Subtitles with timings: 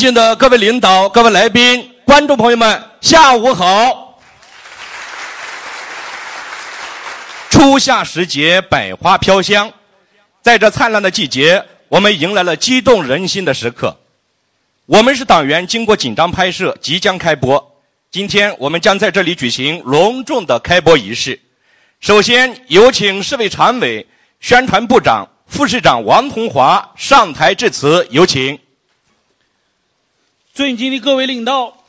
[0.00, 4.18] 尊敬的各位领导、各位来宾、观众朋友们，下午好！
[7.50, 9.70] 初夏时节，百花飘香，
[10.40, 13.94] 在这灿烂的季节，我们迎来了激动人心的时刻。
[14.86, 17.62] 我们是党员，经过紧张拍摄，即将开播。
[18.10, 21.38] 今天我们将在这里举行隆重的开播仪式。
[22.00, 24.06] 首先有请市委常委、
[24.40, 28.58] 宣传部长、副市长王同华上台致辞，有请。
[30.60, 31.86] 尊敬的各位领导、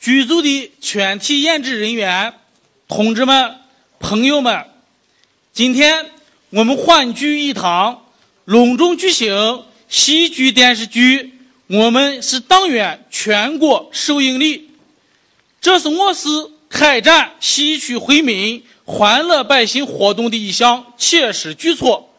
[0.00, 2.34] 剧组的全体演职人员、
[2.88, 3.58] 同志们、
[4.00, 4.66] 朋友们，
[5.52, 6.06] 今天
[6.50, 8.04] 我们欢聚一堂，
[8.44, 11.22] 隆重举行戏剧电视剧
[11.68, 14.70] 《我们是党员》全国首映礼。
[15.60, 16.28] 这是我市
[16.68, 22.12] 开展戏曲惠民、欢乐百姓活动的一项切实举措，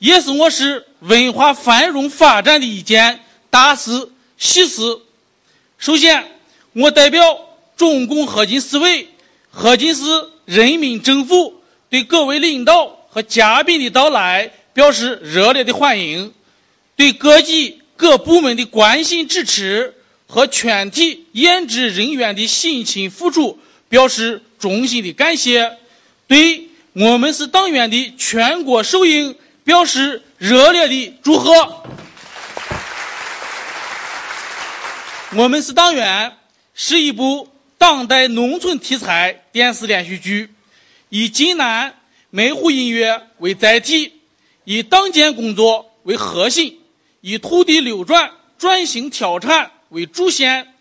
[0.00, 4.82] 也是我市文化繁荣发展的一件大事喜事。
[5.80, 6.22] 首先，
[6.74, 7.22] 我代表
[7.74, 9.08] 中共河津市委、
[9.48, 10.02] 河津市
[10.44, 11.54] 人民政府
[11.88, 16.34] 对各位领导和嘉宾的到来表示热烈的欢迎，
[16.94, 19.94] 对各级各部门的关心支持
[20.26, 23.58] 和全体演职人员的辛勤付出
[23.88, 25.78] 表示衷心的感谢，
[26.26, 31.84] 对我们是党员的全国首映表示热烈的祝贺。
[35.36, 36.36] 我们是党员，
[36.74, 40.50] 是一部当代农村题材电视连续剧，
[41.08, 41.94] 以济南
[42.30, 44.12] 梅湖音乐为载体，
[44.64, 46.80] 以党建工作为核心，
[47.20, 50.74] 以土地流转、转型调产为主线，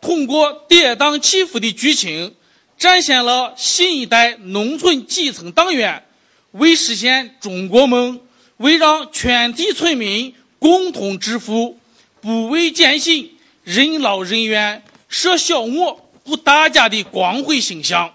[0.00, 2.34] 通过跌宕起伏的剧情，
[2.76, 6.04] 展现了新一代农村基层党员
[6.50, 8.20] 为实现中国梦、
[8.56, 11.78] 为让全体村民共同致富、
[12.20, 13.38] 不畏艰辛。
[13.64, 18.14] 任劳任怨、舍小我、不大家的光辉形象，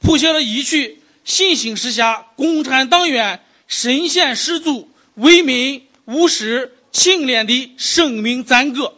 [0.00, 8.94] 谱写了一曲新形势下共产党员身先士卒、为民务实、清廉的生命赞歌。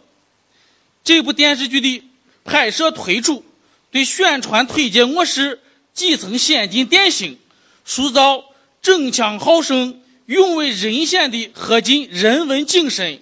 [1.03, 2.03] 这部电视剧的
[2.45, 3.45] 拍摄推出，
[3.91, 5.61] 对宣传推介我市
[5.93, 7.39] 基层先进典型，
[7.85, 8.45] 塑造
[8.81, 13.21] 争强好胜、勇为人先的河津人文精神，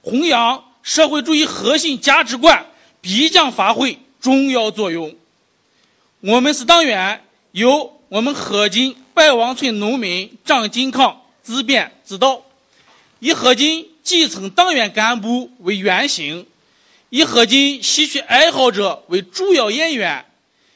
[0.00, 0.64] 弘扬。
[0.88, 2.64] 社会主义核心价值观
[3.02, 5.14] 必将发挥重要作用。
[6.20, 7.22] 我们是党员，
[7.52, 12.42] 由我们河津百望村农民张金康自编自导，
[13.18, 16.46] 以河津基层党员干部为原型，
[17.10, 20.24] 以河津戏曲爱好者为主要演员，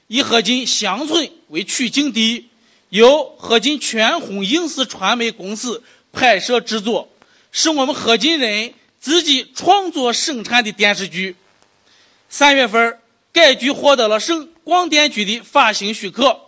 [0.09, 2.51] 以河津乡村为取景地，
[2.91, 7.09] 由河津全红影视传媒公司拍摄制作，
[7.51, 8.75] 是我们河津人。
[9.03, 11.35] 自己创作生产的电视剧。
[12.29, 13.01] 三月份，
[13.33, 16.41] 该剧获得了省广电局的发行许可。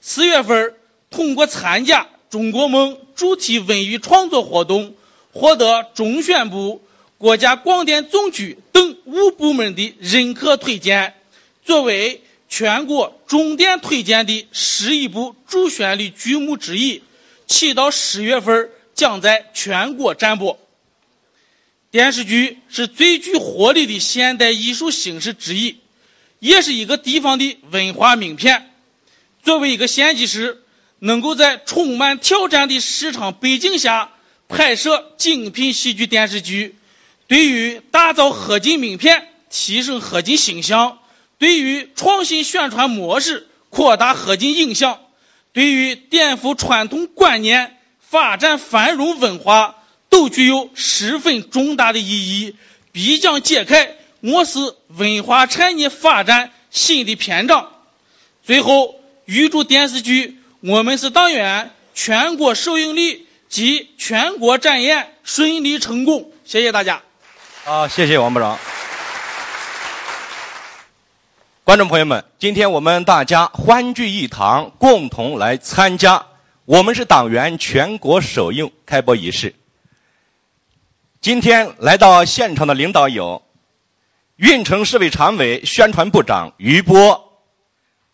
[0.00, 0.74] 四月份，
[1.08, 4.92] 通过参加“中国梦”主题文艺创作活动，
[5.32, 6.82] 获得中宣部、
[7.16, 11.14] 国家广电总局等五部门的认可推荐，
[11.64, 17.00] 作为全国重点推荐的十一部主旋律剧目之一，
[17.46, 20.58] 起到十月份将在全国展播。
[21.90, 25.76] 电视剧是最具活力的现代艺术形式之一，
[26.38, 28.70] 也是一个地方的文化名片。
[29.42, 30.62] 作为一个县级市，
[31.00, 34.12] 能够在充满挑战的市场背景下
[34.48, 36.76] 拍摄精品戏剧电视剧，
[37.26, 41.00] 对于打造河津名片、提升河津形象，
[41.38, 45.00] 对于创新宣传模式、扩大河津影响，
[45.52, 49.74] 对于颠覆传统观念、发展繁荣文化。
[50.10, 52.56] 都具有十分重大的意义，
[52.92, 54.58] 必将揭开我市
[54.88, 57.66] 文化产业发展新的篇章。
[58.42, 60.26] 最后，预祝电视剧
[60.60, 66.32] 《我们是党员》全国首映礼及全国展演顺利成功。
[66.44, 67.00] 谢谢大家。
[67.64, 68.58] 啊，谢谢王部长。
[71.62, 76.16] 观众朋友们，今天我们大家欢聚一堂，共同来参加
[76.64, 79.54] 《我们是党员》全国首映开播仪式。
[81.22, 83.42] 今天来到现场的领导有：
[84.36, 87.22] 运城市委常委、宣传部长于波，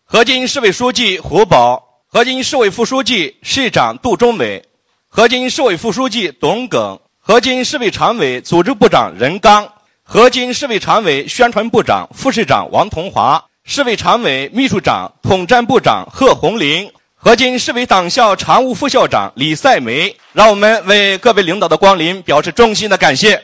[0.03, 4.61] 河津市委书记胡宝，河津市委副书记、市长杜忠伟，
[5.07, 9.71] 河津市委副书记董耿，河津市委常委、组织部长任刚，
[10.03, 16.91] 河津市委常委、宣传部长、副市长王同华，市委常委、秘书长、统战部长贺红林。
[17.19, 23.43] 河津市委党校常务副校长李赛梅，让我们为各位领导的光临表示衷心的感谢。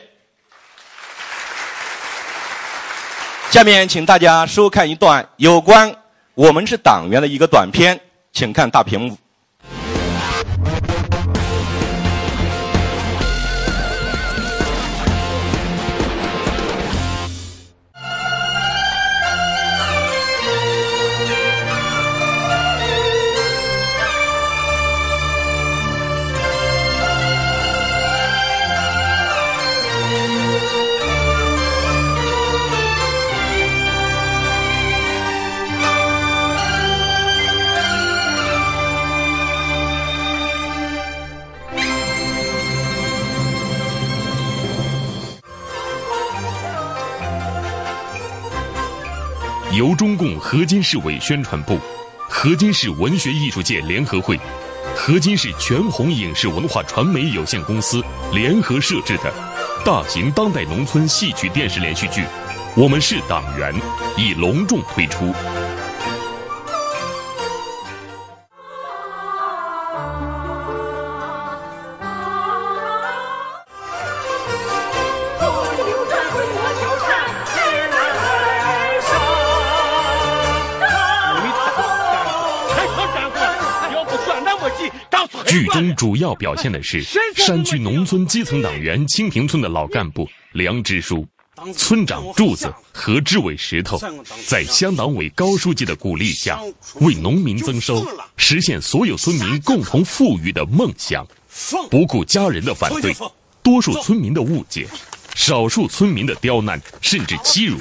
[3.50, 5.92] 下面请大家收看一段有关
[6.34, 8.00] 我们是党员的一个短片，
[8.32, 9.18] 请看大屏幕。
[50.04, 51.78] 中共河津市委宣传部、
[52.28, 54.38] 河津市文学艺术界联合会、
[54.94, 59.32] 河津市全红影视文化传媒有限公司联合设置的
[59.82, 62.20] 大型当代农村戏曲电视连续剧
[62.76, 63.74] 《我们是党员》
[64.18, 65.32] 已隆重推出。
[85.54, 87.00] 剧中主要表现的是
[87.36, 91.24] 山区农村基层党员清平村的老干部梁支书、
[91.76, 93.96] 村长柱子和支委石头，
[94.48, 96.60] 在乡党委高书记的鼓励下，
[96.94, 98.04] 为农民增收，
[98.36, 101.24] 实现所有村民共同富裕的梦想。
[101.88, 103.14] 不顾家人的反对，
[103.62, 104.88] 多数村民的误解，
[105.36, 107.78] 少数村民的刁难甚至欺辱，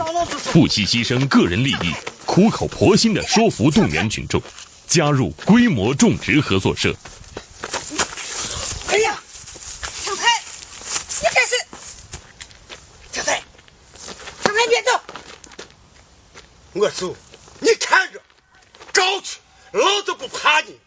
[0.51, 1.91] 不惜牺牲个人利益，
[2.27, 4.39] 苦口婆心地说服动员群众，
[4.85, 6.95] 加入规模种植合作社。
[8.89, 9.19] 哎呀，
[10.03, 10.41] 小蔡，
[11.21, 11.55] 你开始。
[13.11, 13.41] 小蔡，
[14.43, 14.91] 小蔡别走。
[16.73, 17.15] 我走，
[17.59, 18.21] 你看着，
[18.91, 19.39] 找去，
[19.71, 20.79] 老子不怕你。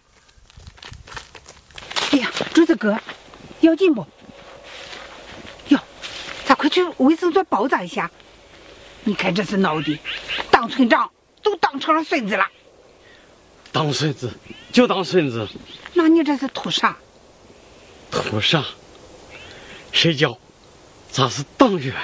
[2.12, 2.99] 哎呀，柱子哥，
[3.61, 4.06] 要紧不？
[5.69, 5.79] 哟，
[6.46, 8.11] 咱快去卫生所包扎一下。
[9.05, 9.99] 你看这是闹的，
[10.50, 11.11] 当村长
[11.43, 12.46] 都当成了孙子了。
[13.76, 14.32] 当孙子
[14.73, 15.46] 就当孙子。
[15.93, 16.96] 那你这是图啥？
[18.11, 18.64] 图啥？
[19.93, 20.38] 谁叫
[21.11, 21.94] 咱是党员？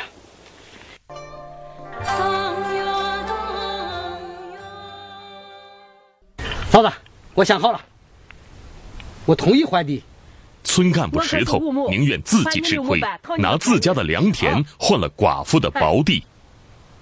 [6.70, 6.92] 嫂子，
[7.32, 7.80] 我想好了，
[9.25, 10.04] 我同意换地。
[10.62, 11.58] 村干部石头
[11.88, 13.00] 宁愿自己吃亏，
[13.38, 16.22] 拿自家的良田换了寡妇的薄地。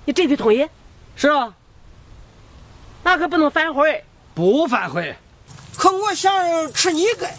[0.04, 0.64] 你真的同意？
[1.16, 1.52] 是啊。
[3.02, 4.04] 那可不能反悔。
[4.34, 5.16] 不反悔。
[5.76, 7.26] 可我想吃你个。
[7.26, 7.32] 哎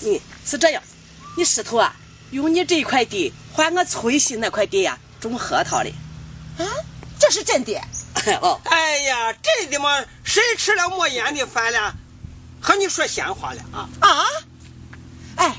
[0.00, 0.82] 你是这样，
[1.36, 1.94] 你石头啊，
[2.30, 5.90] 用你这块地换我崔西那块地呀，种核桃的。
[6.58, 6.64] 啊，
[7.18, 7.80] 这是真的。
[8.42, 10.04] 哦，哎呀，真的吗？
[10.22, 11.94] 谁吃了没烟的饭了？
[12.60, 13.88] 和你说闲话了啊？
[14.00, 14.24] 啊？
[15.36, 15.56] 哎，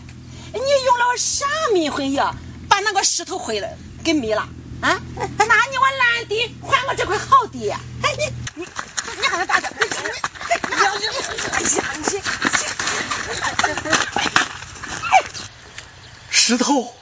[0.53, 2.33] 你用了啥迷魂药，
[2.69, 3.67] 把那个石头毁了
[4.05, 4.47] 给迷了？
[4.81, 5.01] 啊？
[5.17, 7.79] 拿你我烂地换我这块好地呀？
[8.03, 8.67] 哎，你你
[9.19, 9.67] 你还能打架？
[9.69, 10.75] 你你你
[11.51, 12.21] 哎呀你！
[16.29, 16.93] 石头，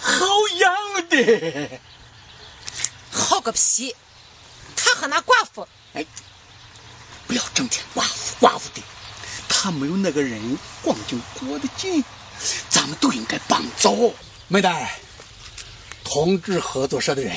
[0.00, 0.24] 好
[0.58, 0.74] 养
[1.10, 1.80] 的，
[3.12, 3.94] 好个屁！
[4.74, 6.06] 他和那寡妇，哎，
[7.26, 8.82] 不要整天寡妇寡妇的，
[9.46, 12.02] 他没有那个人光景过得紧，
[12.70, 14.14] 咱们都应该帮走。
[14.48, 14.70] 没得，
[16.04, 17.34] 通知合作社的人，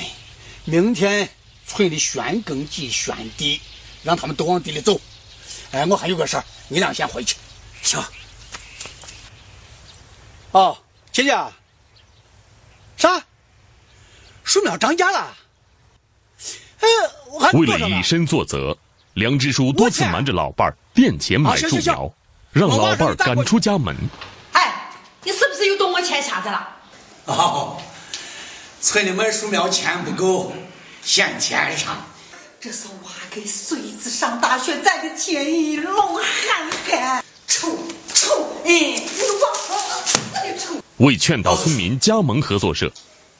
[0.66, 1.28] 明天
[1.66, 3.60] 村里选耕机选地，
[4.04, 5.00] 让他们都往地里走。
[5.72, 7.38] 哎，我还有个事儿，你俩先回去。
[7.82, 8.04] 行。
[10.52, 10.78] 哦，
[11.12, 11.36] 姐姐，
[12.98, 13.24] 啥？
[14.44, 15.36] 树苗涨价了？
[17.54, 18.78] 为了以身作则，
[19.14, 22.14] 梁支书多次瞒着老伴儿垫钱买树苗，
[22.52, 23.96] 让老伴儿赶出家门。
[24.54, 24.90] 哎，
[25.24, 26.76] 你是不是又动我钱匣子了？
[27.26, 27.82] 哦，
[28.80, 30.54] 村里买树苗钱不够，
[31.04, 32.06] 嫌钱上。
[32.60, 36.24] 这是娃给孙子上大学攒的钱，老憨
[36.88, 37.78] 憨，臭
[38.14, 40.82] 臭，哎，你忘臭。
[40.98, 42.92] 为劝导村民加盟合作社，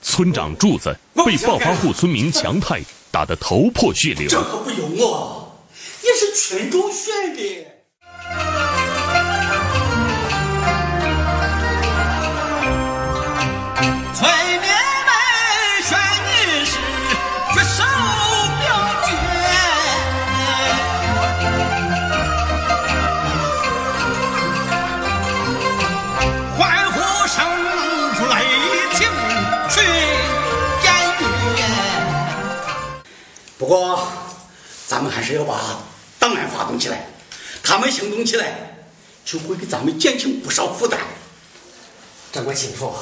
[0.02, 4.28] 村长柱子被暴发户村民强太打得头破血流。
[4.28, 5.60] 这可不由我，
[6.04, 8.77] 也是群众选的。
[33.68, 34.08] 不过，
[34.88, 35.60] 咱们还是要把
[36.18, 37.06] 档案发动起来，
[37.62, 38.78] 他们行动起来，
[39.26, 40.98] 就会给咱们减轻不少负担。
[42.32, 42.96] 长官辛苦，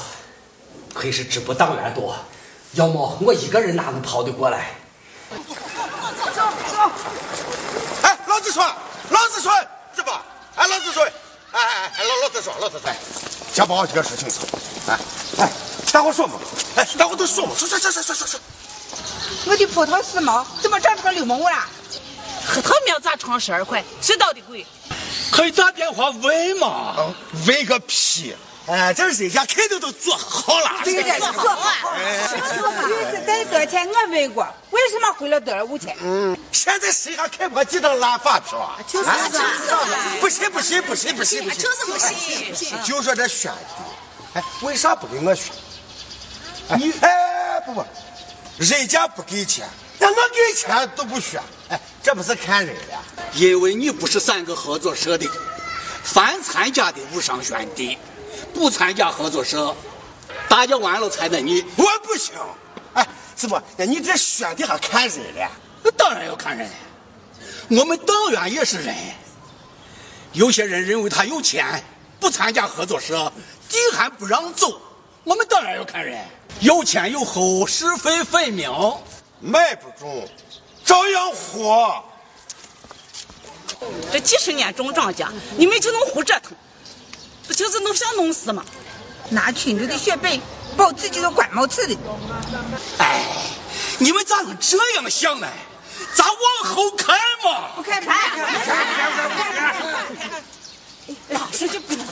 [0.92, 2.16] 亏是支部党员多，
[2.72, 4.72] 要么我一个人哪能跑得过来？
[5.30, 5.38] 走
[6.34, 6.92] 走走
[8.02, 8.66] 哎，老子说，
[9.12, 9.54] 老子说，
[9.96, 10.24] 是吧？
[10.56, 12.92] 哎，老子说，哎哎哎，老老子说，老子说，
[13.54, 14.40] 先把我几个事情说，
[14.88, 14.98] 哎
[15.38, 15.52] 哎，
[15.92, 16.40] 大伙说嘛，
[16.76, 18.40] 哎，大伙都说嘛，说说说说说说说。
[19.46, 21.68] 我的葡萄时髦，怎么长成个流氓味啦？
[22.46, 23.84] 核桃苗咋长十二块？
[24.02, 24.66] 知道的贵。
[25.32, 26.96] 可以打电话问嘛？
[27.46, 28.36] 问个屁！
[28.68, 30.72] 哎，这人家肯定都做好了。
[30.84, 31.72] 对对，做好了。
[32.90, 33.88] 鱼是得多少钱？
[33.88, 35.96] 我问过，为什么回了多少五千？
[36.02, 38.76] 嗯，现在谁还开过几张烂发票？
[38.88, 39.10] 就是
[40.20, 41.98] 不信不信不信不信不信，就是不
[42.56, 42.84] 信。
[42.84, 45.54] 就说这选的，哎，为啥不给我选？
[46.80, 47.86] 你哎不不，
[48.58, 49.68] 人家不给钱，
[50.00, 53.04] 那我给钱都不选，哎，这不是看人了？
[53.34, 55.30] 因为你不是三个合作社的，
[56.04, 57.98] 凡参加的无上选的，
[58.54, 59.76] 不参加合作社，
[60.48, 61.66] 大家完了才能你。
[61.76, 62.34] 我不行，
[62.94, 63.62] 哎，怎么？
[63.76, 65.52] 那你这选的还看人了？
[65.84, 66.70] 那当然要看人，
[67.70, 68.96] 我们党员也是人。
[70.32, 71.84] 有些人认为他有钱，
[72.22, 73.32] 不参加合作社，
[73.68, 74.82] 地还不让走，
[75.26, 76.26] 我们当然要看人。
[76.62, 78.72] 有前有后，是非分明，
[79.40, 80.28] 卖不中，
[80.84, 82.04] 照样活。
[84.12, 86.54] 这几十年种庄稼，你们就能胡折腾，
[87.48, 88.64] 不就是弄想弄死吗？
[89.30, 90.40] 拿群众的血本
[90.78, 91.96] 保自己的官帽子的。
[93.00, 93.22] 哎，
[93.98, 95.48] 你们咋能这样想呢？
[96.16, 97.70] 咱往后看嘛。
[97.76, 98.16] 不看看。
[101.30, 102.06] 老实就不能。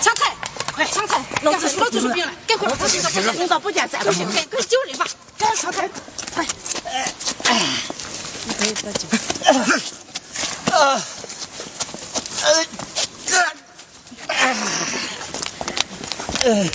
[0.00, 0.34] 抢菜，
[0.80, 1.22] 快上菜！
[1.42, 5.06] 老子老子说病了，赶快把这个弄到不见再不行，赶快救人吧！
[5.36, 5.86] 赶快上菜，
[6.34, 6.46] 快！
[7.44, 7.62] 哎，
[8.46, 9.00] 你可以喝酒。
[10.72, 11.02] 啊。
[12.42, 12.64] 呃，呃，
[16.44, 16.70] 呃，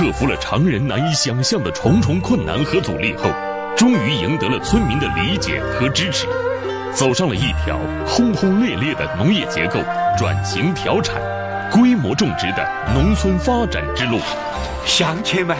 [0.00, 3.28] 克服了常人难以想象的重重困难和阻力后，
[3.76, 6.26] 终于赢得了村民的理解和支持，
[6.90, 9.78] 走上了一条轰轰烈烈的农业结构
[10.16, 11.20] 转型调产、
[11.70, 14.18] 规模种植的农村发展之路。
[14.86, 15.54] 乡亲们，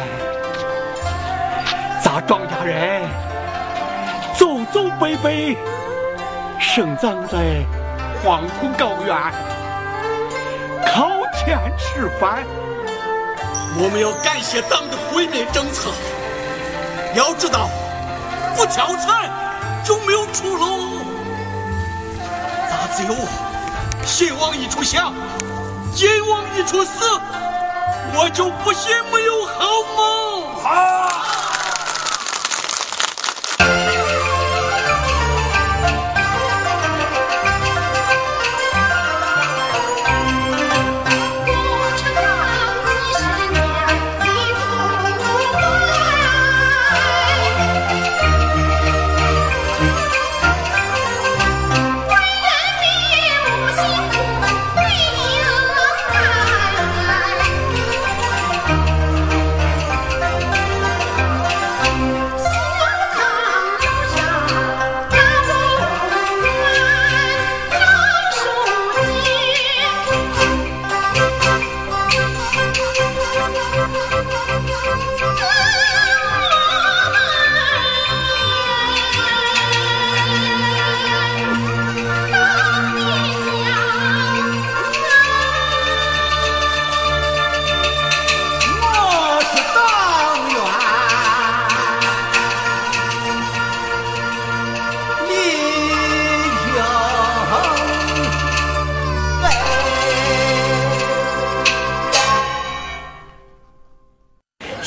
[2.02, 3.02] 咱庄稼人
[4.38, 5.54] 祖祖辈辈，
[6.58, 7.62] 生长在
[8.24, 9.14] 黄土高原，
[10.86, 12.42] 靠天吃饭。
[13.78, 15.90] 我们要感谢党的惠民政策。
[17.14, 17.68] 要知道，
[18.56, 19.30] 不挑菜
[19.84, 21.00] 就没有出路。
[22.68, 23.14] 咱只有
[24.06, 25.12] 心往一处想，
[25.94, 26.90] 劲往一处使，
[28.14, 30.54] 我就不信没有好梦。
[30.62, 30.99] 好。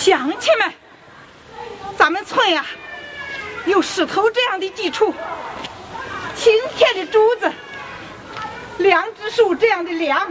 [0.03, 0.74] 乡亲们，
[1.98, 2.65] 咱们村呀、
[3.65, 5.13] 有石头这样的基础，
[6.36, 7.50] 青天的柱子，
[8.79, 10.27] 梁枝树这样的梁，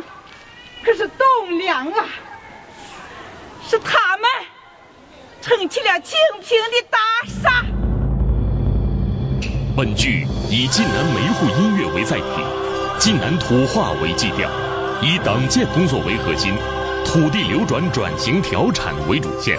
[0.84, 2.04] 可是栋梁啊，
[3.66, 4.28] 是他们
[5.40, 7.64] 撑起了清平的大厦。
[9.74, 12.44] 本剧以晋南梅户音乐为载体，
[12.98, 14.50] 晋南土话为基调，
[15.00, 16.52] 以党建工作为核心，
[17.12, 19.58] 土地流转转型调产为主线，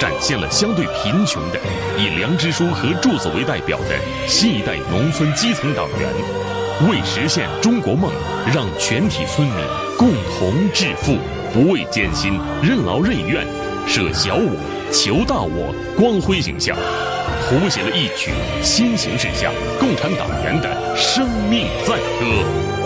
[0.00, 1.60] 展现了相对贫穷的、
[1.96, 3.94] 以梁支书和柱子为代表的
[4.26, 8.10] 新一代农村基层党员，为实现中国梦，
[8.52, 9.56] 让全体村民
[9.96, 11.18] 共同致富，
[11.52, 13.46] 不畏艰辛，任劳任怨，
[13.86, 14.50] 舍小我
[14.90, 16.76] 求大我，光辉形象，
[17.48, 22.77] 谱写了一曲新形势下共产党员的生命赞歌。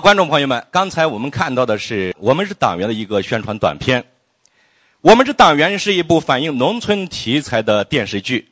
[0.00, 4.04] 观众朋友们，刚才我们看到的是我们是党员的一个宣传短片。
[5.00, 8.48] 我们是党员是一部反映农村题材的电视剧，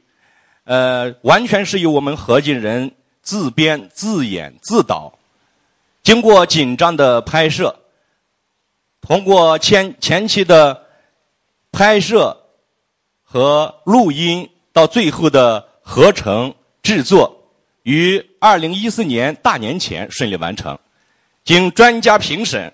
[0.64, 5.18] 呃，完全是由我们何进人自编自演自导，
[6.02, 7.74] 经过紧张的拍摄，
[9.00, 10.84] 通过前前期的
[11.72, 12.40] 拍摄
[13.22, 17.50] 和录音，到最后的合成制作，
[17.82, 20.78] 于二零一四年大年前顺利完成。
[21.44, 22.72] 经专家评审，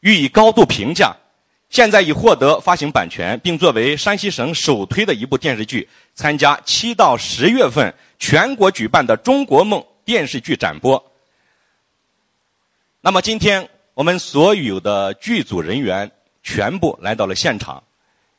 [0.00, 1.14] 予以高度评价，
[1.70, 11.02] 现在已获得发行版权，并作为山西省首推的一部电视剧，参加七到十月份全国举办的“中国梦”电视剧展播。
[13.00, 16.10] 那么，今天我们所有的剧组人员
[16.42, 17.80] 全部来到了现场，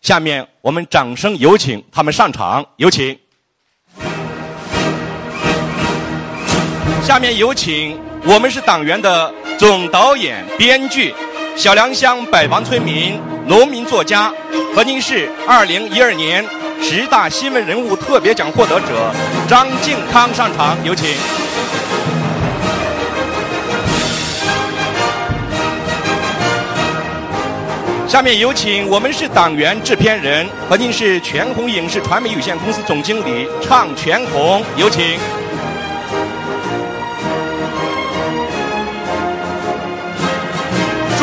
[0.01, 3.17] 下面我们掌声有请他们上场，有请。
[7.01, 9.33] 下面有请我们是党员的。
[9.57, 11.15] 总导演、编剧，
[11.55, 14.29] 小良乡百房村民、农民作家，
[14.75, 16.43] 和您是二零一二年
[16.81, 19.13] 十大新闻人物特别奖获得者
[19.47, 21.15] 张敬康上场，有请。
[28.07, 35.17] 下面有请我们是党员制片人，和您是全红影视传媒有限公司总经理畅全红，有请。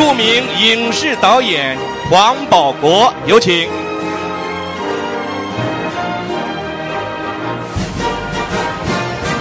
[0.03, 1.79] 著名影视导演
[2.11, 3.69] 黄保国，有请。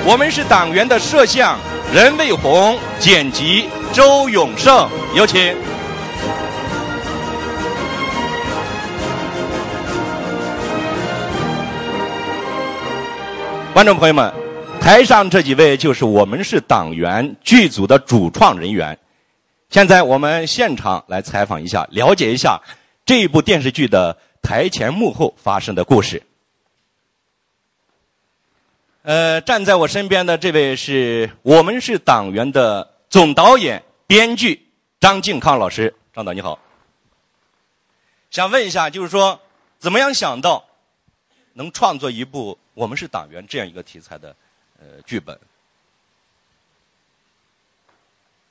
[0.05, 1.57] 我们是党员的摄像
[1.91, 5.55] 任卫红，剪辑周永胜，有请。
[13.73, 14.31] 观众朋友们，
[14.79, 18.95] 台上这几位就是我们是党员剧组的主创人员。
[19.71, 22.61] 现在我们现场来采访一下，了解一下
[23.05, 26.21] 这一部电视剧的台前幕后发生的故事。
[29.03, 34.67] 呃，站在我身边的这位是我们是党员的总导演、编剧
[34.99, 36.59] 张敬康老师，张导你好。
[38.29, 39.39] 想问一下，就是说，
[39.79, 40.65] 怎么样想到
[41.53, 44.35] 能创作一部我们是党员这样一个题材的
[44.77, 45.39] 呃剧本？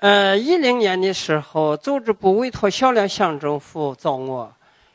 [0.00, 4.50] 呃，一零年的时候，组织部委托小良乡政府找我，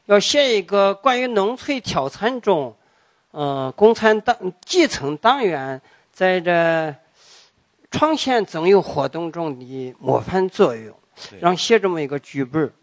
[0.07, 2.75] 要写一个关于农村调参中，
[3.29, 5.79] 呃，共产党基层党员
[6.11, 6.95] 在这
[7.91, 10.91] 创县增油活动中的模范作用，
[11.39, 12.73] 让写这么一个剧本。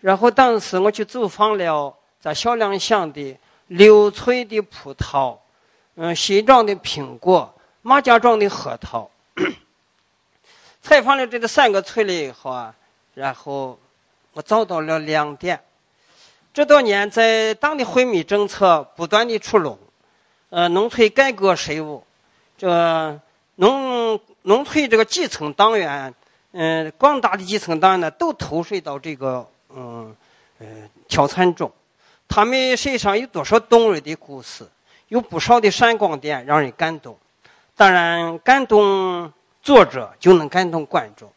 [0.00, 5.36] 然后当时我去走访了在小良乡的六村的葡萄，
[5.94, 9.08] 嗯，西庄的苹果，马家庄的核桃。
[10.86, 12.72] 采访了这个三个村了以后啊，
[13.14, 13.76] 然后
[14.32, 15.60] 我找到了两点。
[16.54, 19.76] 这多年在党的惠民政策不断的出笼，
[20.48, 22.04] 呃，农村改革税务，
[22.56, 23.20] 这
[23.56, 26.14] 农农村这个基层党员，
[26.52, 29.44] 嗯，广大的基层党员呢，都投身到这个
[29.74, 30.14] 嗯
[30.60, 31.68] 嗯调参中。
[32.28, 34.64] 他们身上有多少动人的故事，
[35.08, 37.18] 有不少的闪光点，让人感动。
[37.74, 39.32] 当然，感动。
[39.66, 41.28] 作者就能感动观众，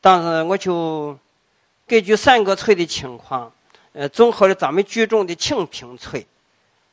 [0.00, 1.18] 当时我就
[1.84, 3.52] 根据三个村的情况，
[3.92, 6.24] 呃，综合了咱们剧中的清平村，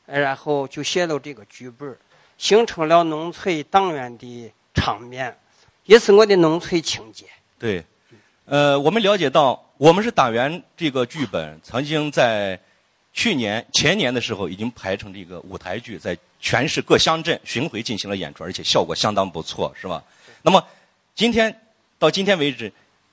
[0.07, 1.95] 然后就写了这个剧本，
[2.39, 5.37] 形成了农村党员的场面，
[5.85, 7.27] 也是我的农村情节。
[7.59, 7.85] 对，
[8.45, 12.59] 呃，我们了解到，我们是党员这个剧本，曾经在
[13.13, 20.03] 去年、前年的时候已经排成这个舞台剧，在全市各乡镇巡回进行了演出，而且效果相当不错，是吧？
[20.45, 20.63] 那么，
[21.15, 21.61] 今天
[21.97, 22.71] 到今天为止，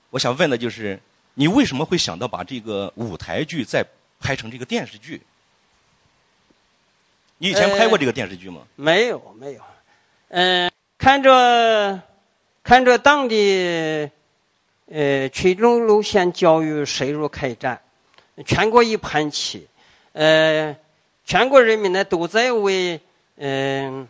[0.09, 0.99] 我想问的就是，
[1.33, 3.83] 你为什么会想到把这个舞台剧再
[4.19, 5.21] 拍成这个电视剧。
[7.37, 8.61] 你以前拍过这个电视剧吗？
[8.75, 9.61] 没有，没有。
[10.27, 12.01] 嗯，看着
[12.63, 14.11] 看着党的
[14.87, 17.81] 呃群众路线教育深入开展，
[18.45, 19.67] 全国一盘棋，
[20.11, 20.75] 呃，
[21.25, 22.99] 全国人民呢都在为
[23.37, 24.07] 嗯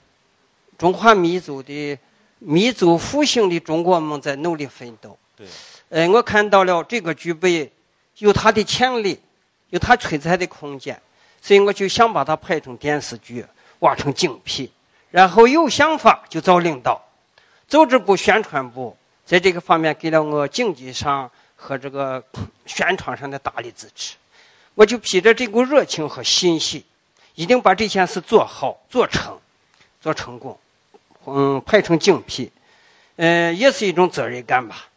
[0.78, 1.98] 中华民族的
[2.44, 5.16] 民族复兴的中国梦在努力奋斗。
[5.38, 5.46] 对。
[5.90, 7.72] 呃，我看到了这个具备
[8.18, 9.20] 有它的潜力，
[9.70, 11.00] 有它存在的空间，
[11.42, 13.46] 所以我就想把它拍成电视剧，
[13.80, 14.72] 挖成精品。
[15.10, 17.00] 然后有想法就找领导，
[17.68, 22.24] 组织部、宣传部在这个方面给了我经济上和这个
[22.66, 24.16] 宣传上的大力支持。
[24.74, 26.82] 我就凭着这股热情和信心，
[27.36, 29.38] 一定把这件事做好、做成、
[30.00, 30.58] 做成功，
[31.26, 32.50] 嗯，拍成精品，
[33.16, 34.88] 嗯，也是一种责任感吧。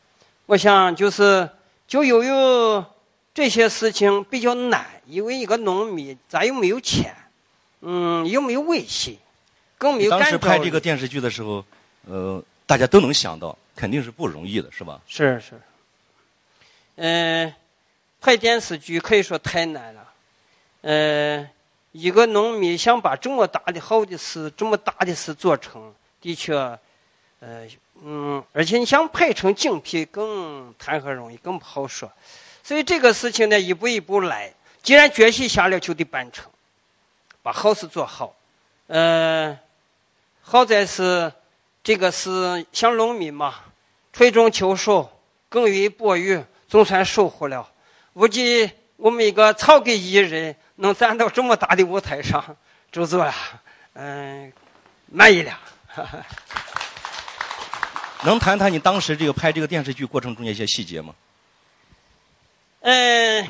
[0.47, 1.49] 我想就是
[1.87, 2.85] 就由于
[3.33, 7.15] 这些事情比较难，因为一个农民咱又没有钱，
[7.81, 9.19] 嗯，又没有微信。
[9.77, 11.63] 更没有当时拍这个电视剧的时候，
[12.07, 15.01] 呃，大家都能想到，肯定是不容易的，是吧？
[15.07, 15.61] 是是。
[16.97, 17.53] 嗯，
[18.21, 20.13] 拍电视剧可以说太难了。
[20.83, 21.49] 嗯，
[21.93, 25.93] 一个农民想把这么大的好的事、这么大的事做成，
[26.25, 26.55] 的确，
[27.41, 27.69] 呃，
[28.03, 32.11] 嗯，而且你想拍成精品，更谈何容易，更不好说。
[32.63, 34.51] 所以这个事情呢，一步一步来。
[34.83, 36.51] 既然决心下了，就得办成，
[37.43, 38.35] 把好事做好。
[38.87, 39.59] 嗯。
[40.41, 41.31] 好在是，
[41.83, 43.55] 这个是像农民嘛，
[44.13, 45.11] 春种秋收，
[45.51, 47.71] 耕耘播育，总算收获了。
[48.15, 52.57] 估计我们一个草根艺人能站到这么大的舞台上，
[52.91, 53.35] 就做了，
[53.93, 54.51] 嗯，
[55.07, 55.59] 满意了。
[58.25, 61.15] 能谈谈你当时这个拍这个电视剧过程中的一些细节吗？
[62.81, 63.47] 嗯。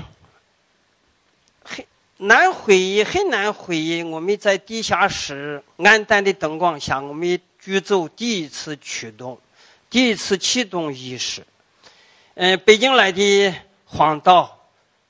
[2.16, 4.02] 难回忆，很难回忆。
[4.02, 9.38] 我们在地下室暗淡的灯光下，我们剧组第一次驱动，
[9.90, 11.44] 第一次启动仪式。
[12.34, 13.52] 嗯，北京来的
[13.84, 14.58] 黄导，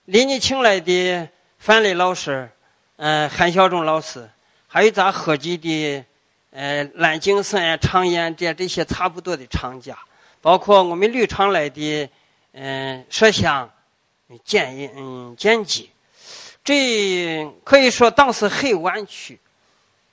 [0.07, 2.51] 李你请来的范磊老师，
[2.97, 4.29] 嗯，韩小忠老师，
[4.67, 6.05] 还有咱合集的，
[6.57, 9.99] 呃，蓝景森、常燕这这些差不多的厂家，
[10.41, 12.09] 包括我们旅厂来的，
[12.53, 13.69] 嗯，摄像、
[14.45, 15.91] 剪音、嗯，剪辑。
[16.63, 19.37] 这可以说当时很弯曲，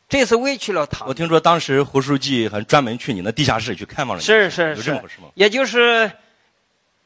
[0.09, 1.05] 这是委屈了他。
[1.05, 5.27] 我听说当时胡书记还专门去你那地下室去看望了你，是是是，有这回事吗？
[5.35, 6.11] 也就是，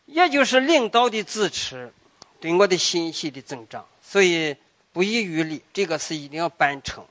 [0.05, 1.91] 也就是领导的支持，
[2.39, 4.55] 对我的信息的增长，所以
[4.93, 7.03] 不遗余力，这个事一定要办成。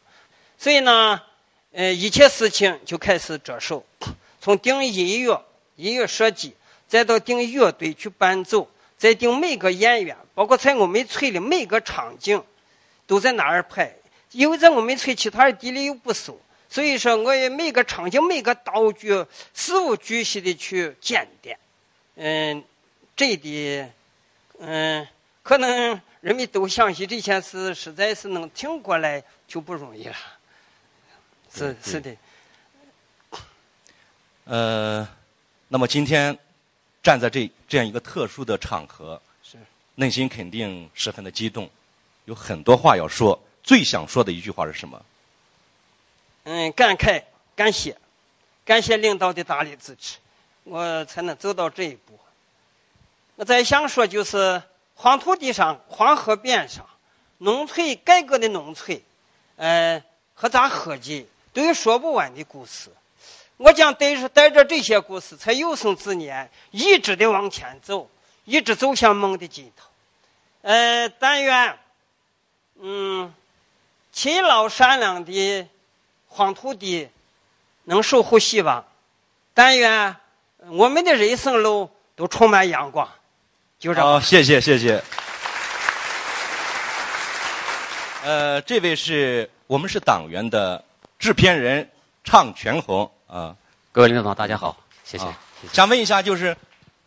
[0.56, 1.20] 所以呢，
[1.74, 3.84] 呃，一切事情就开始着手，
[4.40, 6.54] 从定音乐、音乐设计，
[6.86, 8.68] 再到定乐队去伴奏。
[8.96, 12.42] 再定每个演员，包括在我们村的每个场景，
[13.06, 13.92] 都在那儿拍。
[14.30, 19.08] 因为在我们村其他的地里又不熟，所以说我也每个场景、每个道具
[19.52, 21.58] 事无巨细的去检点。
[22.14, 22.64] 嗯，
[23.14, 23.90] 这的，
[24.60, 25.06] 嗯，
[25.42, 30.16] 可能人们都相信这件事，实在是能挺过来就不容易了。
[31.54, 32.16] 是是的。
[34.44, 35.08] 呃，
[35.68, 36.36] 那么今天。
[37.04, 39.58] 站在这这样一个特殊的场合，是
[39.96, 41.68] 内心肯定十分的激动，
[42.24, 43.38] 有很多话要说。
[43.62, 45.04] 最想说的一句话是什么？
[46.44, 47.22] 嗯，感慨，
[47.54, 47.94] 感谢，
[48.64, 50.16] 感谢领导的大力支持，
[50.62, 52.18] 我才能走到这一步。
[53.36, 54.62] 我再想说，就是
[54.94, 56.88] 黄土地上、黄河边上，
[57.36, 58.98] 农村改革的农村，
[59.56, 62.90] 呃，和咱合计都有说不完的故事。
[63.56, 68.10] 我将带着带着这些故事，才有生之年一直的往前走，
[68.44, 69.86] 一直走向梦的尽头。
[70.62, 71.78] 呃，但愿，
[72.80, 73.32] 嗯，
[74.12, 75.68] 勤劳善良的
[76.26, 77.08] 黄土地
[77.84, 78.84] 能守护希望。
[79.54, 80.16] 但愿
[80.70, 83.08] 我们的人生路都充满阳光。
[83.78, 84.00] 就这。
[84.00, 85.00] 好，谢谢谢谢。
[88.24, 90.82] 呃，这位是我们是党员的
[91.24, 91.88] 制片人
[92.22, 93.10] 畅全红。
[93.26, 93.56] 啊，
[93.92, 95.24] 各位领导大家好，谢谢。
[95.72, 96.54] 想问一下，就是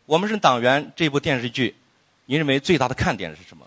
[0.08, 1.75] 我们是党员这部电视剧，
[2.25, 3.63] 您认为最大的看点是什么？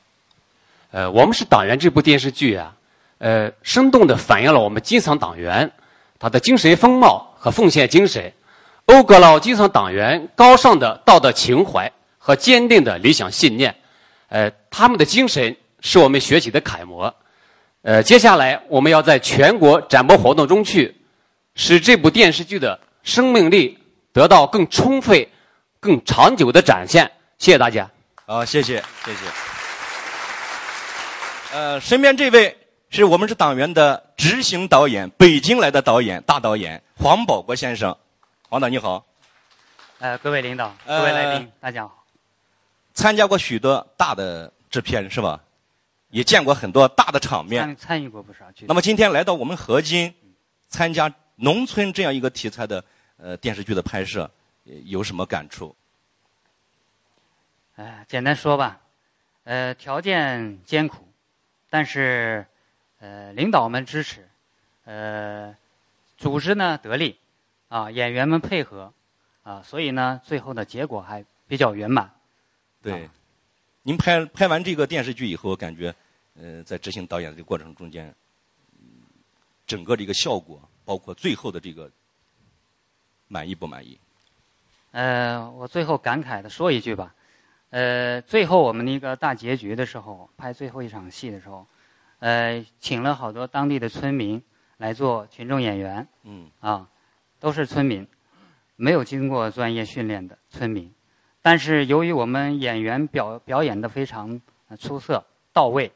[0.91, 2.75] 呃，我们是党员这部电视剧啊，
[3.19, 5.71] 呃，生动的反映了我们基层党员
[6.19, 8.33] 他的精神风貌和奉献精神，
[8.87, 13.73] 讴歌了基层党员高尚的道德情怀和坚定的理想信念。
[14.27, 17.15] 呃，他们的精神是我们学习的楷模。
[17.83, 20.97] 呃，接下来我们要在全国展播活动中去。
[21.57, 23.77] 使这部电视剧的生命力
[24.13, 25.27] 得到更充分、
[25.81, 27.11] 更长久的展现。
[27.39, 27.91] 谢谢大家。
[28.25, 29.21] 好，谢谢，谢谢。
[31.53, 32.57] 呃，身边这位
[32.89, 37.95] 是我们是党员的执行导演，北京来的导演，大导演黄保国先生。
[38.49, 39.05] 黄导你好。
[39.99, 42.05] 呃，各位领导，各位来宾，大家好。
[42.95, 45.41] 参加过许多大的制片是吧？
[46.11, 47.65] 也见过很多大的场面。
[47.65, 48.45] 参参与过不少。
[48.67, 50.13] 那么今天来到我们河津，
[50.69, 52.85] 参加农村这样一个题材的
[53.17, 54.31] 呃电视剧的拍摄，
[54.85, 55.75] 有什么感触？
[57.77, 58.79] 哎，简单说吧，
[59.45, 61.09] 呃，条件艰苦，
[61.71, 62.47] 但是
[62.99, 64.29] 呃，领导们支持，
[64.85, 65.57] 呃，
[66.19, 67.19] 组织呢得力，
[67.69, 68.93] 啊，演员们配合，
[69.43, 72.11] 啊，所以呢，最后的结果还比较圆满。
[72.83, 73.09] 对，
[73.83, 75.95] 您拍拍完这个电视剧以后，感觉
[76.35, 78.15] 呃，在执行导演的这个过程中间，
[79.67, 81.91] 整个这个效果，包括最后的这个
[83.29, 83.99] 满意不满意？
[84.91, 87.15] 呃，我最后感慨的说一句吧。
[87.71, 91.67] 呃，最后我们那个大结局的时候，拍最后一场戏的时候，
[92.19, 94.43] 呃，请了好多当地的村民
[94.77, 96.07] 来做群众演员。
[96.25, 96.51] 嗯。
[96.61, 96.89] 啊，
[97.39, 98.07] 都是村民，
[98.77, 100.93] 没有经过专业训练的村民，
[101.43, 104.41] 但是由于我们演员表表演的非常
[104.79, 105.93] 出色到位，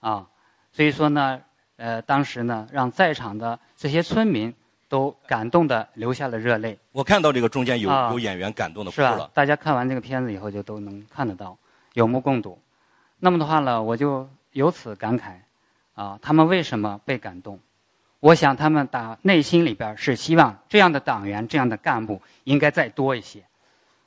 [0.00, 0.26] 啊，
[0.72, 1.40] 所以说呢，
[1.76, 4.54] 呃，当时呢，让在场的这些村民。
[4.88, 6.78] 都感动的流下了热泪。
[6.92, 9.28] 我看到这个中间有有演员感动的哭了。
[9.34, 11.58] 大家看完这个片子以后就都能看得到，
[11.94, 12.56] 有目共睹。
[13.18, 15.32] 那么的话呢，我就由此感慨，
[15.96, 17.58] 啊，他们为什么被感动？
[18.20, 23.42] 我想他们打内心里边是希望这样的党员、这样的干部应该再多一些。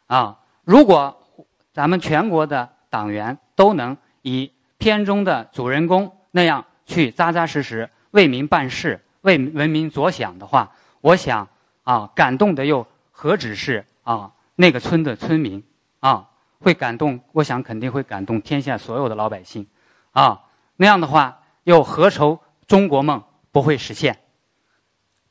[0.08, 0.39] 啊，
[0.70, 1.20] 如果
[1.74, 9.04] 咱们全国的党员都能以片中的主人公那样去扎扎实实为民办事。
[9.22, 11.48] 为人民着想的话，我想
[11.84, 15.64] 啊，感动的又何止是啊那个村的村民
[16.02, 16.30] 啊，
[16.60, 19.66] 会感动，我想肯定会感动天下所有的老百姓
[20.12, 20.40] 啊。
[20.76, 24.20] 那样的话，又何愁中国梦不会实现？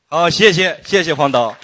[0.07, 1.55] 好，谢谢谢谢黄导。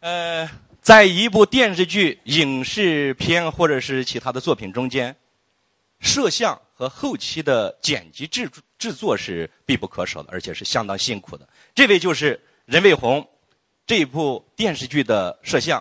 [0.00, 0.50] 呃，
[0.86, 5.16] 在一部电视剧、影视片或者是其他的作品中间，
[5.98, 8.48] 摄像和后期的剪辑制。
[8.78, 11.48] 制作是必不可少的，而且是相当辛苦的。
[11.74, 13.28] 这位就是任卫红，
[13.84, 15.80] 这部电视剧的摄像；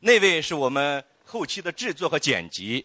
[0.00, 2.84] 那位是我们后期的制作和剪辑，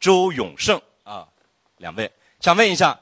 [0.00, 1.28] 周永胜啊，
[1.76, 2.10] 两位。
[2.40, 2.98] 想问一下，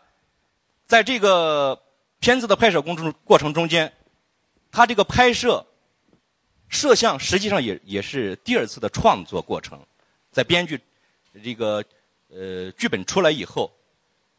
[0.88, 1.80] 在这个
[2.18, 3.92] 片子的拍摄工程过程中间，
[4.72, 5.64] 他这个拍摄
[6.68, 9.78] 摄像实际上也也是第二次的创作过程，
[10.30, 10.80] 在编剧
[11.42, 11.84] 这个
[12.28, 13.70] 呃剧本出来以后，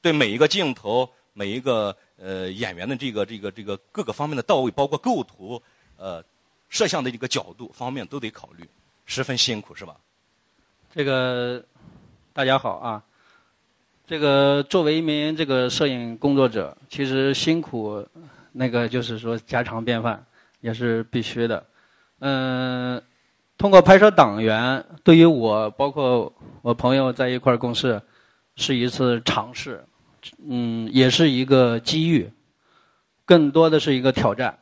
[0.01, 1.09] 对每一个镜头。
[1.39, 5.61] 每一个呃演员的这个这个这个各个方面的到位，包括构图、
[5.95, 6.23] 呃
[6.67, 8.67] 摄像的这个角度方面都得考虑，
[9.05, 9.95] 十分辛苦，是吧？
[10.91, 11.63] 这个
[12.33, 13.03] 大家好啊，
[14.07, 18.03] 这个作为一名这个摄影工作者，其实辛苦
[18.51, 20.25] 那个就是说家常便饭，
[20.61, 21.63] 也是必须的。
[22.19, 23.01] 嗯，
[23.57, 28.01] 通过拍摄党员，对于我包括我朋友在一块共事，
[28.55, 29.83] 是一次尝试。
[30.45, 32.29] 嗯，也是一个机遇，
[33.23, 34.57] 更多的是一个挑战，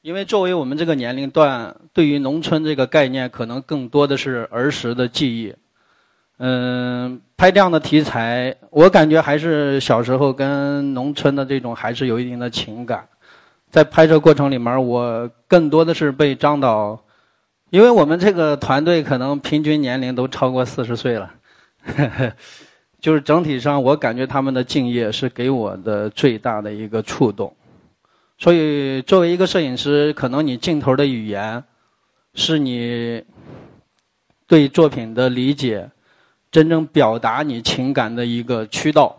[0.00, 5.54] 因为作为我们这个年龄段，对于农村这个概念，可能更多的是儿时的记忆。
[6.38, 13.06] 嗯，拍这样的题材，我感觉还是小时候跟农村的这种还是有一定的情感。
[13.76, 16.98] 在拍摄过程里面，我更多的是被张导，
[17.68, 21.30] 因为我们这个团队可能平均年龄都超过四十岁了。
[22.98, 27.54] 就是整体上，我感觉他们的敬业是给我的最大的一个触动。
[28.38, 31.62] 所以，作为一个摄影师，可能你镜头的语言
[32.32, 33.22] 是你
[34.46, 35.90] 对作品的理解、
[36.50, 39.14] 真正表达你情感的一个渠道。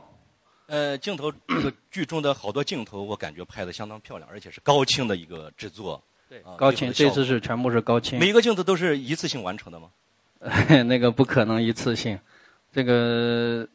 [0.68, 6.02] 呃，镜头这个 剧中的好多镜头，我感觉拍的相当漂亮，而且是高清的一个制作。
[6.30, 8.20] 对，高清，这次是全部是高清。
[8.20, 9.88] 每一个镜头都是一次性完成的吗？
[10.86, 12.20] 那个不可能一次性。
[12.74, 13.66] 这个，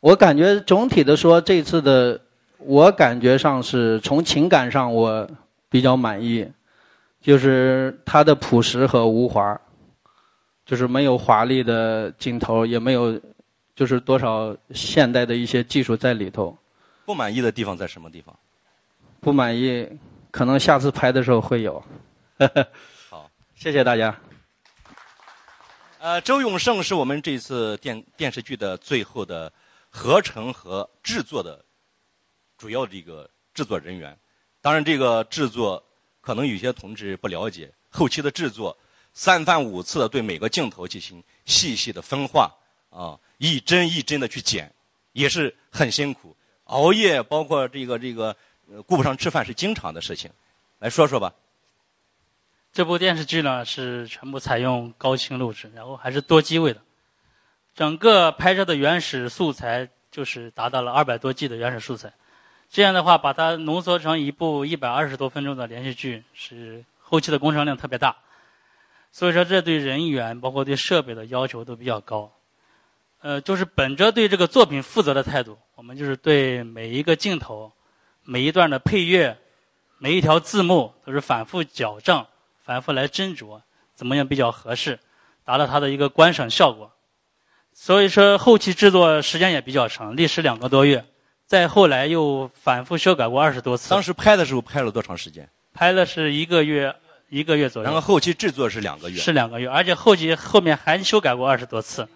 [0.00, 2.18] 我感觉总体的说，这次的
[2.56, 5.28] 我感觉上是从情感上我
[5.68, 6.50] 比较满意，
[7.20, 9.60] 就是它的朴实和无华，
[10.64, 13.20] 就是没有华丽的镜头，也没有
[13.74, 16.56] 就是多少现代的一些技术在里头。
[17.04, 18.34] 不满意的地方在什么地方？
[19.20, 19.88] 不满意，
[20.30, 21.82] 可能下次拍的时候会有。
[23.10, 24.18] 好，谢谢大家。
[25.98, 29.52] 呃，周永胜是我们这次电电视剧的最后的
[29.88, 31.64] 合成和制作的
[32.58, 34.16] 主要这个制作人员。
[34.60, 35.82] 当然，这个制作
[36.20, 38.76] 可能有些同志不了解，后期的制作
[39.12, 42.50] 三番五次的对每个镜头进行细细的分化
[42.94, 44.72] 啊，一帧一帧的去剪，
[45.12, 48.36] 也是很辛苦，熬夜，包括这个这个
[48.86, 50.30] 顾不上吃饭是经常的事情。
[50.78, 51.34] 来说说吧。
[52.72, 56.80] 这部电视剧呢是全部采用高清录制，然后还是多机位的。
[57.74, 62.12] 整个拍摄的原始素材就是达到了二百多 G 的原始素材。
[62.70, 68.16] 这样的话，把它浓缩成一部一百二十多分钟的连续剧，是后期的工程量特别大。
[69.12, 72.32] 所以说，这对人员包括对设备的要求都比较高。
[73.24, 77.72] 呃，就是本着对这个作品负责的态度，我们就是对每一个镜头、
[78.22, 79.34] 每一段的配乐、
[79.96, 82.22] 每一条字幕都是反复矫正。
[82.62, 83.62] 反复来斟酌，
[83.94, 84.98] 怎么样比较合适，
[85.42, 86.92] 达到它的一个观赏效果。
[87.72, 91.06] 所以说后期制作时间也比较长，历时两个多月。
[91.46, 93.88] 再后来又反复修改过二十多次。
[93.88, 95.48] 当时拍的时候拍了多长时间？
[95.72, 96.94] 拍了是一个月，
[97.30, 97.84] 一个月左右。
[97.84, 99.18] 然后后期制作是两个月。
[99.18, 102.06] 是两个月，而且后期后面还修改过二十多次，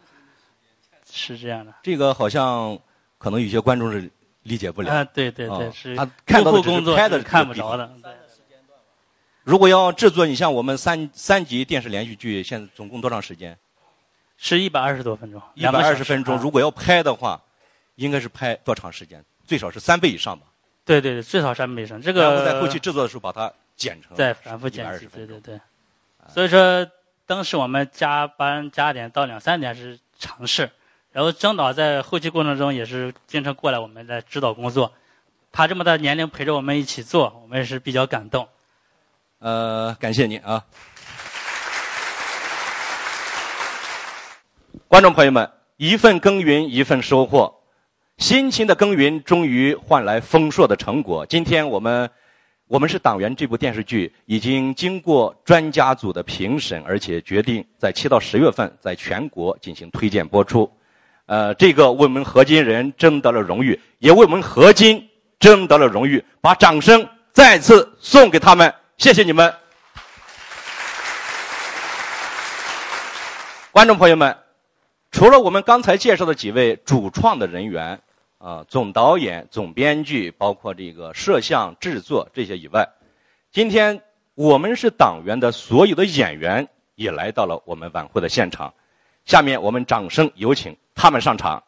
[1.10, 1.74] 是这样的。
[1.82, 2.78] 这个好像
[3.18, 4.10] 可能有些观众是
[4.42, 4.92] 理解不了。
[4.92, 5.96] 啊，对对对，是。
[5.96, 7.90] 他看到的只是拍的看不着的。
[9.42, 13.56] 如果要制作，你像我们三三集电视连续剧，现在总共多长时间？
[14.36, 15.40] 是一百二十多分钟。
[15.54, 17.40] 一百二十分钟，如果要拍的话，
[17.94, 19.24] 应该是拍多长时间？
[19.46, 20.46] 最少是三倍以上吧。
[20.84, 22.00] 对对对，最少三倍以上。
[22.00, 25.06] 这个然后在后期制作的时候把它剪成再反复剪辑。
[25.06, 25.58] 对对对。
[26.28, 26.86] 所以说，
[27.24, 30.70] 当时我们加班加点到两三点是常事，
[31.18, 34.92] 然后张导在后期过程中也是经常过来我们来指导工作。
[35.50, 38.46] 他这么大年龄陪着我们一起做，我们也是比较感动。
[39.40, 40.64] 呃，感谢您啊，
[44.86, 47.52] 观众朋友们，一份耕耘一份收获，
[48.18, 51.26] 辛勤的耕耘终于换来丰硕的成果。
[51.26, 52.08] 今天我们，
[52.68, 60.72] 我们是党员这部电视剧已经经过专家组的评审，而且决定在七到十月份在全国进行推荐播出。
[61.28, 66.24] 呃，这个为我们合金人争得了荣誉，也为我们合金争得了荣誉。
[66.40, 68.74] 把掌声再次送给他们。
[68.96, 69.54] 谢谢你们，
[73.70, 74.34] 观众朋友们。
[75.10, 78.00] 除了我们刚才介绍的几位主创的人员，
[78.38, 82.88] 啊，总导演、总编剧，包括这个摄像、制作这些以外，
[83.52, 84.00] 今天
[84.34, 88.72] 我们是党员的所有的演员也来到了我们晚会的现场。
[89.26, 91.62] 下面我们掌声有请他们上场。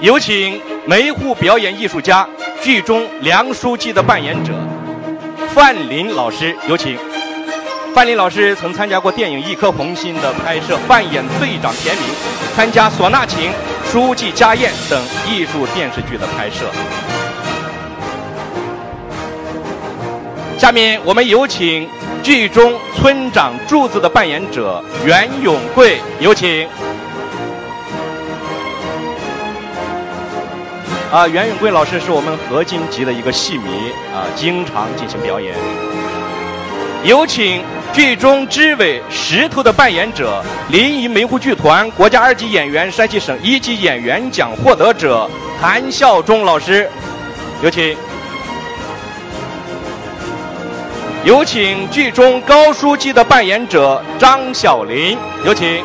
[0.00, 2.26] 有请梅户表演艺术家
[2.62, 4.52] 剧中梁书记的扮演者
[5.54, 6.98] 范林老师，有请。
[7.94, 12.04] 范林老师曾参加过电影《一颗红心》的拍摄，扮演队长田明；
[12.56, 13.50] 参加《唢呐情》
[13.92, 16.64] 《书记家宴》等艺术电视剧的拍摄。
[20.58, 21.88] 下面我们有请
[22.24, 26.66] 剧中村长柱子的扮演者袁永贵，有请。
[31.12, 35.54] 啊，袁永贵老师是我们合金级的一个戏迷啊，经常进行表演。
[37.02, 45.28] 有请剧中支委石头的扮演者临沂梅湖剧团国家二级演员、山西省一级演员奖获得者
[45.60, 46.88] 韩孝忠老师，
[47.62, 47.94] 有请。
[51.24, 55.82] 有请剧中高书记的扮演者张小林，有请。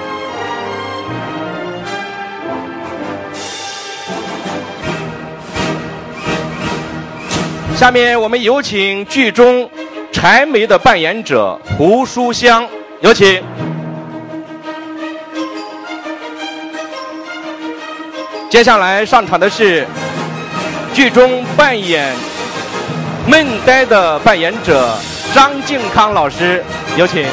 [7.74, 9.70] 下面我们有请剧中
[10.12, 12.68] 柴梅的扮演者胡书香，
[13.00, 13.42] 有请。
[18.50, 19.88] 接下来上场的是
[20.94, 22.14] 剧中扮演
[23.26, 24.98] 闷呆的扮演者
[25.34, 26.64] 张敬康老师，
[26.98, 27.26] 有请。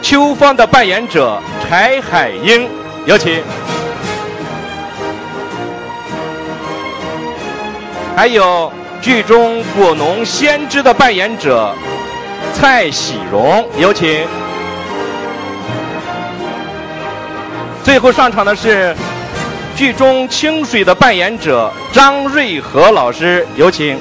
[0.00, 2.68] 秋芳的扮演者柴海英，
[3.06, 3.42] 有请。
[8.14, 8.72] 还有
[9.02, 11.74] 剧中果农先知的扮演者
[12.52, 14.24] 蔡喜荣，有请。
[17.82, 18.94] 最后上场的是
[19.76, 23.98] 剧中清水的扮演者张瑞和老师，有请。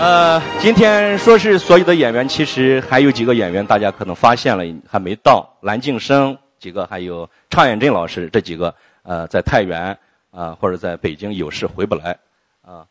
[0.00, 6.36] 呃，今天说是所有的演员，其实还有几个演员，大家可能发现了还没到，蓝静生。
[6.58, 9.96] 几个还有常远振老师这几个呃在太原
[10.30, 12.18] 啊或者在北京有事回不来
[12.62, 12.84] 啊。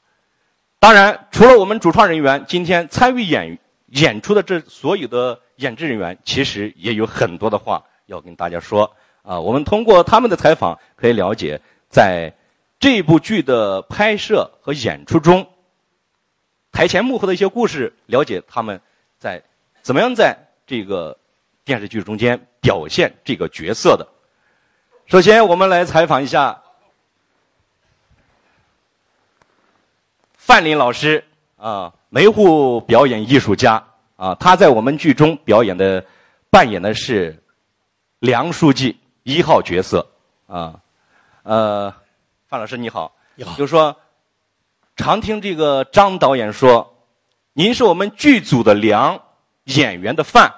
[0.80, 8.90] 当然，除了我们主创人员，今天参与演演出的这所有的演职人员，其实也有很多的话要跟大家说
[9.22, 9.40] 啊。
[9.40, 12.34] 我们通过他们的采访可以了解在
[12.80, 15.46] 这部剧的拍摄和演出中，
[16.72, 18.80] 台前幕后的一些故事，了解他们
[19.18, 19.44] 在
[19.82, 21.18] 怎么样在这个
[21.66, 24.08] 电视剧中间表现这个角色的。
[25.08, 26.62] 首先，我们来采访一下
[30.38, 31.26] 范林老师
[31.58, 33.84] 啊，梅户表演艺术家
[34.20, 36.04] 啊，他在我们剧中表演的
[36.50, 37.42] 扮演的是
[38.20, 40.06] 梁书记一号角色
[40.46, 40.78] 啊。
[41.44, 41.94] 呃，
[42.50, 43.96] 范老师你好，你好，就是说，
[44.98, 46.94] 常听这个张导演说，
[47.54, 49.18] 您是我们剧组的梁，
[49.64, 50.54] 演员的范。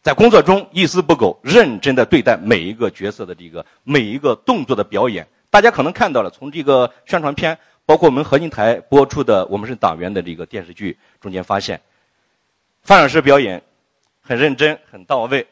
[0.00, 5.26] 在工作中一丝不苟、认真的对待每一个角色的这个每一个动作的表演。
[5.50, 11.80] 大家可能看到了，从这个宣传片，包括我们合金台播出的《我们是党员》的这个电视剧中间发现，
[12.88, 13.62] 范老师表演
[14.22, 15.46] 很认真、很到位，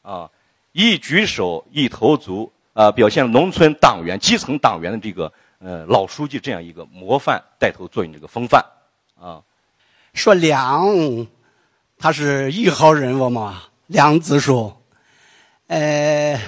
[0.00, 0.30] 啊，
[0.70, 8.64] 一举手一投足，啊，表现农村党员、基层党员的这个呃老书记这样一个模范带头作用这个风范，
[9.20, 9.42] 啊。
[10.14, 11.26] 说梁，
[11.98, 13.64] 他是一号人物嘛。
[13.88, 14.72] 梁子树，
[15.66, 16.40] 呃，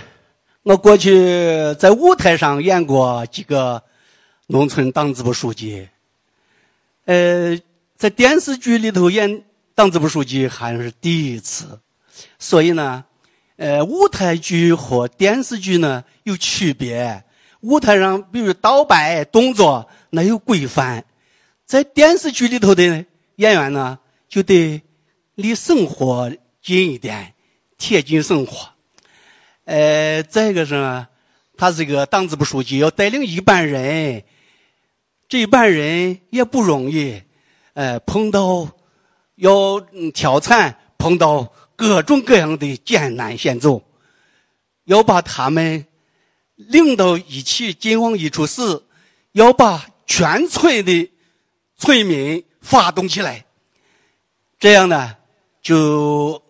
[0.63, 3.83] 我过去在舞台上演过几个
[4.47, 5.89] 农村党支部书记，
[7.07, 7.59] 呃，
[7.97, 9.43] 在电视剧里头演
[9.81, 11.81] 党支部书记还是第一次，
[12.39, 13.03] 所以呢，
[13.57, 17.25] 呃，舞台剧和电视剧呢有区别。
[17.63, 21.01] 舞台上，比如倒摆动作，那有规范；
[21.65, 22.83] 在电视剧里头的
[23.37, 24.83] 演员呢，就得
[25.35, 26.31] 离生活。
[26.61, 27.33] 近一点，
[27.79, 28.69] 贴近生活。
[29.65, 31.09] 呃，再一个是呢，
[31.57, 34.25] 他是一个党支部书记，要带领一班人，
[35.27, 37.23] 这一班人也不容易。
[37.73, 38.69] 呃，碰到
[39.41, 39.81] 要
[40.15, 43.83] 挑战，碰到各种各样的艰难险阻，
[44.85, 45.85] 要把他们
[46.55, 48.87] 领到一起，进往一处死，
[49.33, 51.11] 要把全村的
[51.77, 53.45] 村民发动起来。
[54.59, 55.17] 这样呢，
[55.61, 56.43] 就。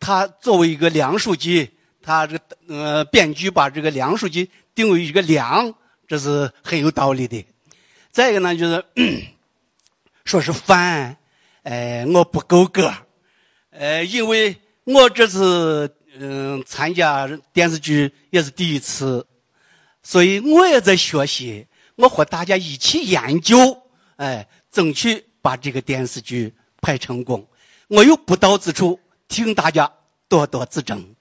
[0.00, 1.68] 他作为一个梁书记，
[2.00, 5.74] 他这个呃编剧把这个梁书记定为一个梁，
[6.06, 7.44] 这是很有道理的。
[8.12, 8.84] 再一个呢，就是
[10.24, 11.16] 说是范，
[11.62, 12.92] 哎，我不够格，
[13.70, 19.26] 呃，因为我这次嗯参加电视剧也是第一次，
[20.02, 23.82] 所以我也在学习，我和大家一起研究，
[24.16, 27.46] 哎，争取把这个电视剧拍成功。
[27.88, 28.98] 我有不到之处。
[29.30, 29.92] 请大家
[30.26, 31.14] 多多指正。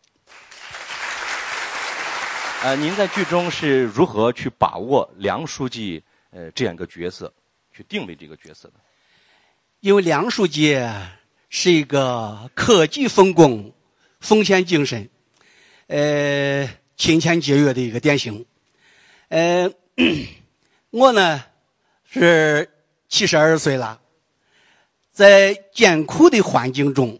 [2.63, 7.33] 呃，您在剧中是如何去把握梁书记呃这样一个角色，
[7.69, 8.75] 去定位这个角色的？
[9.79, 10.77] 因为梁书记
[11.49, 13.73] 是一个克己奉公、
[14.19, 15.09] 奉献精神、
[15.87, 18.45] 呃勤俭节约的一个典型。
[19.29, 19.69] 呃，
[20.89, 21.43] 我呢
[22.11, 22.69] 是
[23.07, 23.99] 七十二岁了，
[25.11, 27.19] 在艰苦的环境中。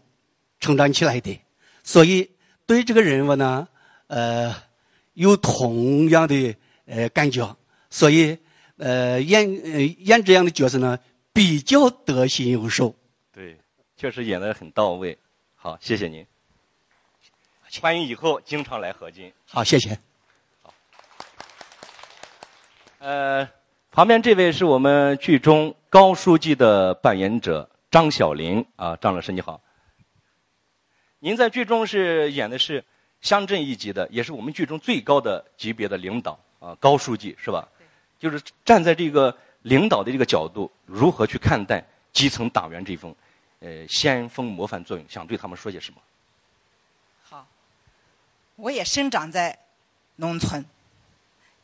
[0.60, 1.40] 成长起来的，
[1.84, 2.28] 所以
[2.66, 3.68] 对这个人物呢，
[4.08, 4.52] 呃，
[5.14, 6.52] 有同样的
[6.84, 7.56] 呃感觉，
[7.90, 8.36] 所以
[8.76, 9.48] 呃演
[10.04, 10.98] 演这样的角色呢，
[11.38, 12.92] 比较得心应手。
[13.32, 13.56] 对，
[13.96, 15.16] 确实演的很到位。
[15.54, 16.26] 好，谢谢您。
[17.80, 19.32] 欢迎以后经常来合金。
[19.46, 19.96] 好，谢谢。
[20.60, 20.74] 好。
[22.98, 23.48] 呃，
[23.92, 29.60] 旁边这位是我们剧中高书记的扮演者张小林啊，张老师你好。
[31.20, 32.84] 您在剧中是演的是
[33.20, 37.68] 乡镇一级的，也是我们剧中最高的级别的领导啊，高书记是吧？
[38.18, 43.14] 就是站在这个领导的这个角度，如何去看待基层党员这一份
[43.60, 45.06] 呃先锋模范作用？
[45.08, 46.00] 想对他们说些什么？
[47.22, 47.46] 好，
[48.56, 49.58] 我也生长在
[50.16, 50.64] 农村，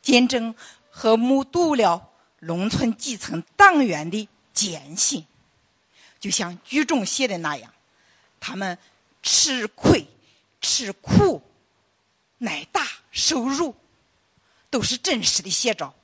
[0.03, 0.55] 见证
[0.91, 5.27] 和目睹了农村基层党员的艰辛，
[6.19, 7.73] 就像剧中写的那样，
[8.41, 8.79] 他们。
[9.27, 10.07] 吃亏、
[10.61, 11.41] 吃苦、
[12.41, 13.75] 挨打、受辱，
[14.69, 15.95] 都是真实的写照。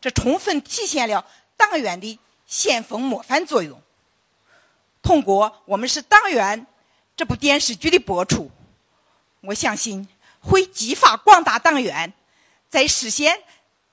[0.00, 1.26] 这充分体现了
[1.56, 3.80] 党员的先锋模范作用。
[5.02, 6.60] 通过《我们是党员》
[7.16, 8.50] 这部电视剧的播出，
[9.40, 10.08] 我相信
[10.40, 12.12] 会激发广大党员
[12.68, 13.42] 在实现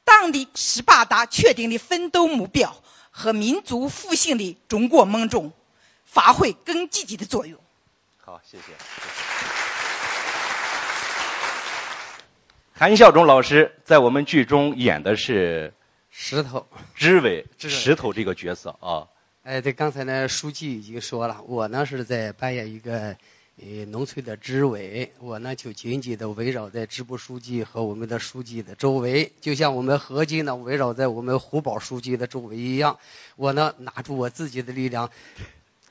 [0.04, 2.76] 党的十八大确定的奋斗目标
[3.12, 5.52] 和民族复兴的中国梦中
[6.06, 7.60] 发挥更积极的作用。
[8.18, 8.64] 好，谢谢。
[12.74, 15.74] 韩孝忠老师在我们剧中演的是
[16.20, 16.66] 石头
[16.96, 19.08] 支委石头这个角色啊。
[19.44, 23.16] 哎，对，刚才呢，书记已经说了，我呢是在扮演一个
[23.62, 32.98] 呃农村的支委，我呢就紧紧的围绕在支部书记和我们的书记的周围，就像我们合金呢围绕在我们胡宝书记的周围一样。
[33.36, 35.08] 我呢拿出我自己的力量，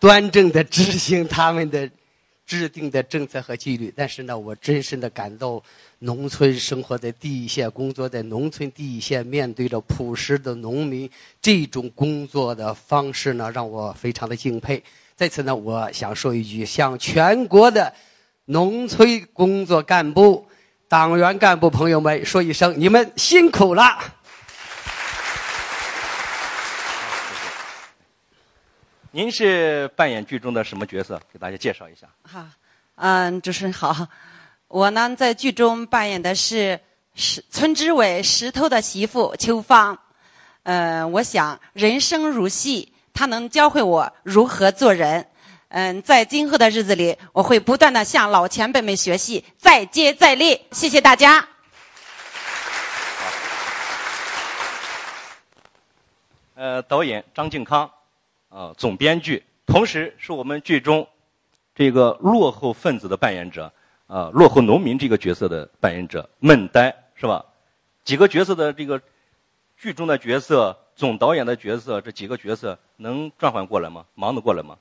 [0.01, 1.89] 端正的执行他们的
[2.45, 3.95] 制定的政策和纪律。
[3.97, 5.63] 但是呢，我真深的感到，
[6.01, 14.83] 农村生活在第一线，工作在农村第一线，面对着朴实的农民，这种工作的方式呢，让我非常的敬佩。
[15.15, 17.91] 在此呢，我想说一句，向全国的
[18.45, 20.47] 农村工作干部、
[20.87, 23.99] 党员干部朋友们说一声：你们辛苦了！
[29.13, 31.19] 您是扮演剧中的什么角色？
[31.33, 32.07] 给大家介绍一下。
[32.23, 32.47] 好，
[32.97, 34.07] 嗯，主持人好，
[34.69, 36.81] 我呢在剧中扮演的是
[37.15, 39.97] 石村支委石头的媳妇秋芳。
[40.65, 45.25] 嗯，我想人生如戏，它能教会我如何做人。
[45.69, 50.61] 嗯，在今后的日子里，我会不断的向老前辈们学习，再接再厉。
[50.73, 51.47] 谢谢大家。
[56.55, 57.89] 呃，导演张靖康，
[58.49, 61.07] 呃，总编剧，同时是我们剧中
[61.75, 63.71] 这个落后分子的扮演者，
[64.07, 67.45] 啊、落后农民这个角色的扮演者孟呆，是吧？
[68.05, 69.01] 几个角色的这个
[69.77, 74.05] 剧中的角色，总导演的角色，这几个角色能转换过来吗？
[74.15, 74.77] 忙得过来吗？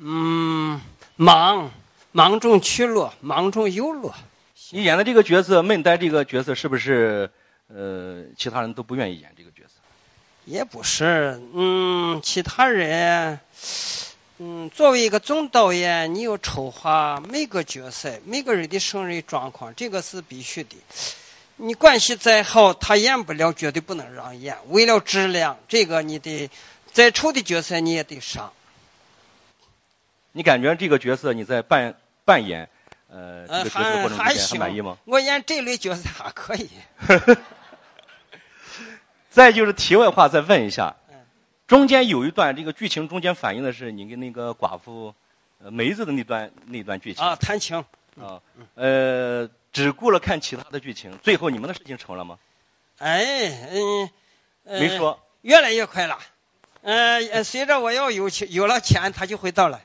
[0.00, 0.80] 嗯，
[1.16, 1.70] 忙，
[2.10, 4.12] 忙中取乐，忙中有乐。
[4.70, 7.30] 你演的这个角色孟呆这个角色，是不是
[7.68, 9.74] 呃其他人都不愿意演这个角色？
[10.46, 13.38] 也不是，嗯，其他人，
[14.42, 20.76] 嗯，作为一个总导演，你要筹划每个角色、每个人的生理状况，这个是必须的。
[21.56, 24.56] 你关系再好，他演不了，绝对不能让演。
[24.68, 26.48] 为了质量，这个你得
[26.90, 28.50] 再丑的角色你也得上。
[30.32, 32.66] 你感觉这个角色你在扮扮演
[33.10, 34.96] 呃这呃，个角色还过程中还满意吗？？
[35.04, 36.70] 我演这类角色还可以。
[39.30, 40.96] 再就是题外话，再问一下，
[41.70, 45.14] 中间有一段这个剧情中间反映的是你跟那个寡妇
[45.62, 47.78] 呃梅子的那段那段剧情啊，谈情
[48.20, 48.40] 啊，
[48.74, 52.36] 呃，只顾了看其他的剧情，最后你们的事情成了吗？
[52.98, 54.10] 哎，嗯，
[54.64, 56.18] 呃没说，越来越快了。
[56.82, 59.80] 呃，呃随着我要有钱有了钱，他就会到来，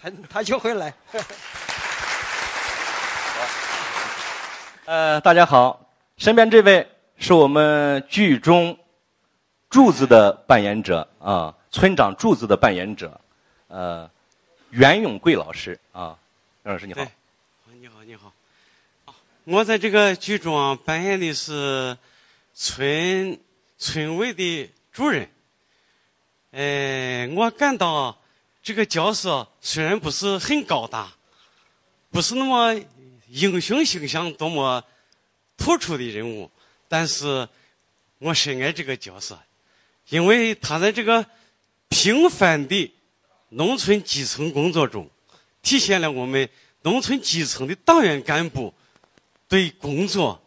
[0.00, 0.94] 他他就会来。
[4.86, 5.84] 呃，大家好，
[6.16, 8.78] 身边这位是我们剧中
[9.74, 13.20] 柱子的扮演者啊，村长柱子的扮演者，
[13.66, 14.08] 呃，
[14.70, 16.16] 袁永贵老师啊，
[16.62, 17.04] 袁老师你好。
[17.80, 18.32] 你好，你好。
[19.42, 21.98] 我在这个剧中扮演的是
[22.54, 23.36] 村
[23.76, 25.28] 村委的主任。
[26.52, 28.16] 呃，我感到
[28.62, 31.12] 这个角色虽然不是很高大，
[32.12, 32.80] 不是那么
[33.26, 34.84] 英雄形象多么
[35.56, 36.48] 突出的人物，
[36.86, 37.48] 但是
[38.20, 39.36] 我深爱这个角色，
[40.08, 41.26] 因为他在这个
[41.88, 42.92] 平凡的
[43.50, 45.08] 农村基层工作中，
[45.62, 46.48] 体现了我们
[46.82, 48.74] 农村基层的党员干部
[49.48, 50.42] 对工作、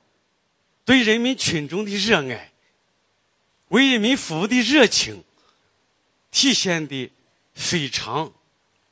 [0.86, 2.52] 对人民群众的热爱、
[3.70, 5.24] 为人民服务的热情，
[6.32, 7.10] 体现的
[7.54, 8.32] 非常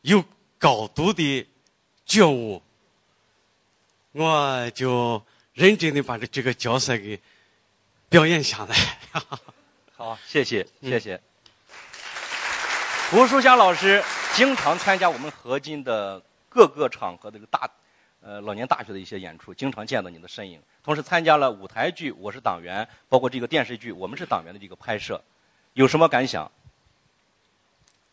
[0.01, 0.24] 有
[0.57, 1.45] 高度的
[2.05, 2.61] 觉悟。
[4.13, 5.22] 我就
[5.53, 7.20] 认真的把这这个角色给
[8.07, 8.76] 表演下来。
[9.11, 9.39] 哈哈
[9.98, 11.18] 好，谢谢，谢谢。
[13.10, 17.70] 胡书香老师经常参加我们合金的各个场合的这个大，
[18.22, 20.62] 呃，老年大学的一些演出，经常见到你的身影。
[20.84, 25.24] 同时参加了舞台剧《我是党员》，包括这个电视剧《我们是党员》的这个拍摄，
[25.74, 26.52] 有什么感想？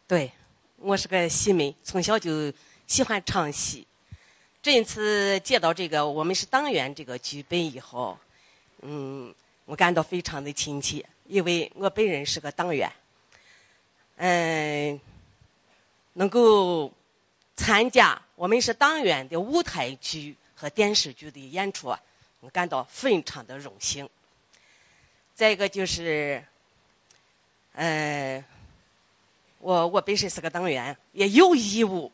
[0.07, 0.31] 对，
[0.77, 2.53] 我是个戏迷，从小就
[2.87, 3.85] 喜欢唱戏。
[4.63, 8.17] 这一次接到这个“我们是党员”这个剧本以后，
[8.83, 12.91] 嗯，我感到非常的亲切，因为我本人是个党员。
[14.17, 15.01] 嗯，
[16.13, 16.93] 能够
[17.57, 21.89] 参加“我们是党员”的舞台剧和电视剧的演出，
[22.41, 24.09] 我感到非常的荣幸。
[25.35, 26.45] 再一个就是，
[27.73, 28.45] 嗯，
[29.59, 32.13] 我我本身是个党员，也有义务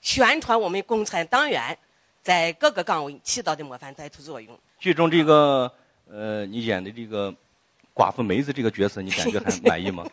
[0.00, 1.76] 宣传我们共产党员
[2.22, 4.56] 在各个岗位起到的模范带头作用。
[4.78, 5.72] 剧中这个
[6.08, 7.34] 呃，你演的这个
[8.00, 10.08] 寡妇梅子这个角色，你感觉还 满意吗？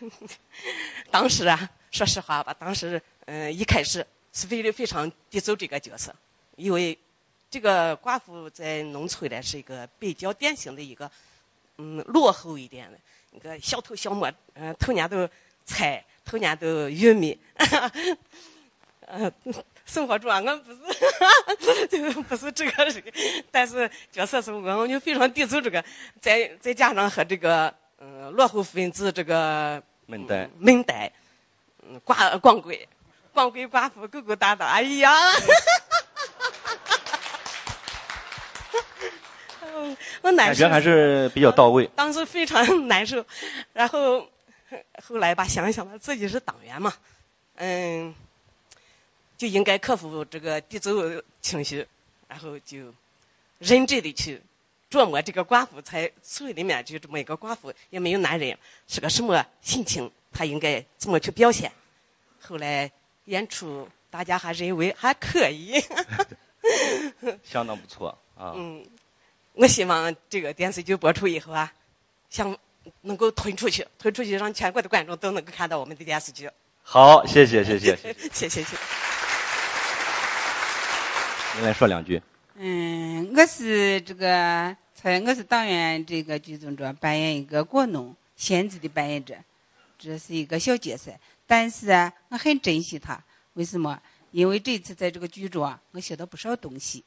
[1.10, 6.14] 当时啊，说实话吧，当时嗯、呃一开始是非常非常抵触这个角色，
[6.56, 6.96] 因为
[7.50, 11.10] 这个寡妇在农村呢是一个比较典型的一个
[11.78, 12.98] 嗯落后一点的
[13.32, 15.26] 一个小偷小摸，嗯、头年都
[15.64, 17.38] 菜头年都玉米。
[19.06, 19.32] 嗯，
[19.88, 23.02] 生活中啊，我不是，就不是这个人，
[23.50, 25.82] 但是角色是我，我就非常抵触这个，
[26.20, 30.46] 再再加上和这个嗯落后分子这个闷呆。
[30.58, 31.10] 闷呆，
[31.82, 32.78] 嗯寡光棍，
[33.32, 35.10] 光棍寡妇勾勾搭搭，哎呀，
[39.62, 40.68] 嗯 我难受。
[40.68, 41.88] 感觉还是比较到位。
[41.96, 43.24] 当时非常难受，
[43.72, 44.20] 然后
[45.02, 46.92] 后来吧，想一想吧，自己是党员嘛，
[47.54, 48.14] 嗯，
[49.38, 51.86] 就应该克服这个抵触情绪，
[52.26, 52.92] 然后就
[53.58, 54.42] 认真的去
[54.90, 58.58] 琢磨这个寡妇在村里面就这么一个寡妇，也没有男人，
[58.88, 61.70] 是个什么心情，她应该怎么去表现。
[62.40, 62.90] 后来
[63.26, 65.80] 演出，大家还认为还可以。
[67.44, 68.52] 相当不错啊。
[68.56, 68.84] 嗯，
[69.54, 71.72] 我希望这个电视剧播出以后啊，
[72.28, 72.56] 想
[73.02, 76.50] 能够推出去，推出去让全国的观众都能够看到我们的电视剧。
[76.82, 78.30] 好，谢谢谢谢谢谢。
[78.32, 78.76] 谢谢 谢。
[81.58, 82.22] 您来说两句。
[82.54, 89.34] 嗯，我是这个在我是党员这个剧中中扮演一个果农仙子的扮演者，
[89.98, 91.10] 这是一个小角色，
[91.48, 93.20] 但是啊，我很珍惜他。
[93.54, 94.00] 为什么？
[94.30, 97.02] 因为这次在这个剧中啊，我学到不少东西。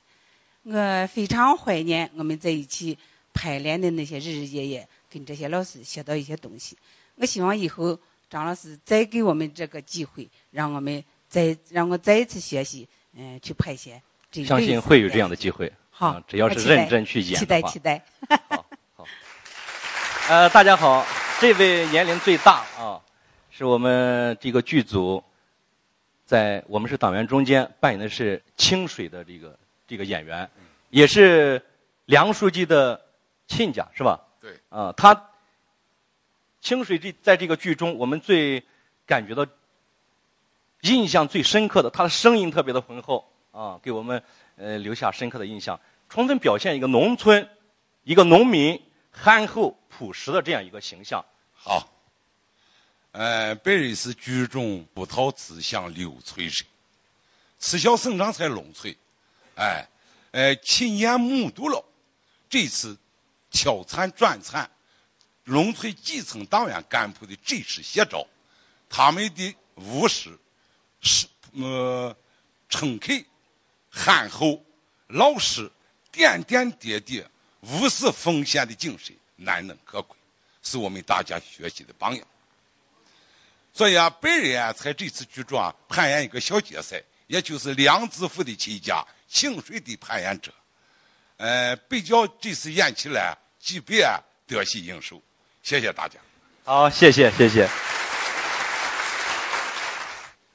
[0.64, 2.98] 我非常怀念我们在一起
[3.34, 6.78] 排练的那些日日夜夜，跟这些老师学到一些东西。
[7.16, 7.98] 我希望以后
[8.30, 13.94] 张老师再给我们这个机会，让我们再让我再一次学习，嗯，去排戏。
[14.32, 15.72] 这相信会有这样的机会。
[15.90, 17.62] 好啊，只要是认真去演期的话。
[17.62, 18.02] 待期待。
[20.30, 21.06] 呃，大家好，
[21.42, 23.02] 这位年龄最大啊，
[23.50, 25.22] 是我们这个剧组，
[26.26, 30.50] 在我们是党员中间扮演的是清水的这个这个演员，
[30.90, 31.62] 也是
[32.06, 33.00] 梁书记的
[33.48, 34.18] 亲家，是吧？
[34.40, 34.58] 对。
[34.70, 35.30] 啊，他
[36.62, 38.64] 清水这在这个剧中，我们最
[39.06, 39.46] 感觉到
[40.82, 44.22] 印象最深刻的，他的声音特别的浑厚啊，给我们
[44.56, 45.80] 呃留下深刻的印象，
[46.10, 47.50] 充分表现一个农村
[48.04, 48.82] 一个农民
[49.12, 51.24] 憨厚朴实的这样一个形象。
[51.54, 51.88] 好，
[53.12, 56.56] 呃，本人是剧中不讨志向刘翠人，
[57.58, 58.96] 自小生长在农村，
[59.56, 59.86] 哎，
[60.32, 61.84] 呃，亲眼目睹了
[62.50, 62.98] 这次
[63.52, 64.70] 挑产转产
[65.44, 68.26] 农村基层党员干部的真实写照，
[68.90, 70.38] 他们的务实、
[71.02, 72.16] 是呃
[72.70, 73.24] 诚恳、
[73.92, 74.64] 憨厚、
[75.08, 75.70] 老实、
[76.12, 77.24] 点点滴滴、
[77.60, 80.18] 无私奉献的精神难能可贵，
[80.64, 82.26] 是我们大家学习的榜样。
[83.74, 90.52] 所以啊，本人啊，在这次剧中啊，扮演一个小角色，也就是梁子富的亲家清水的扮演者。
[91.38, 93.98] 呃，比较这次演起来，基本
[94.46, 95.22] 得心应手。
[95.64, 96.20] 谢谢大家。
[96.64, 97.70] 好，谢谢谢谢。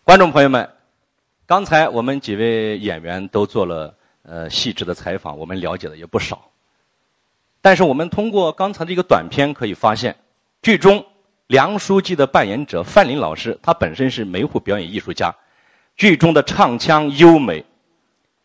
[0.05, 0.76] 观众朋友们，
[1.47, 6.43] 刚才我们几位演员都做了呃细致的采访，我们了解的也不少。
[7.61, 10.17] 但是我们通过刚才这个短片可以发现，
[10.61, 11.07] 剧中
[11.47, 15.33] 梁书记的扮演者范林老师，他本身是梅湖表演艺术家，
[15.97, 17.65] 剧中的唱腔优美，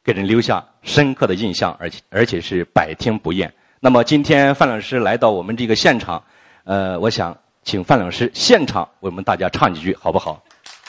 [0.03, 3.51] 给人留下深刻的印象，而且而且是百听不厌。
[3.79, 6.23] 那么今天范老师来到我们这个现场，
[6.65, 10.39] 呃，我想请范老师现场为我们大家唱几句，好不好？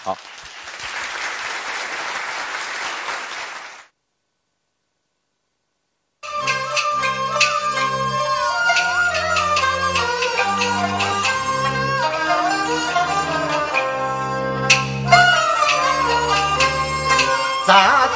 [0.02, 0.14] 好。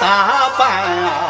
[0.00, 1.25] 咋打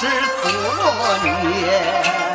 [0.00, 2.29] 是自作孽。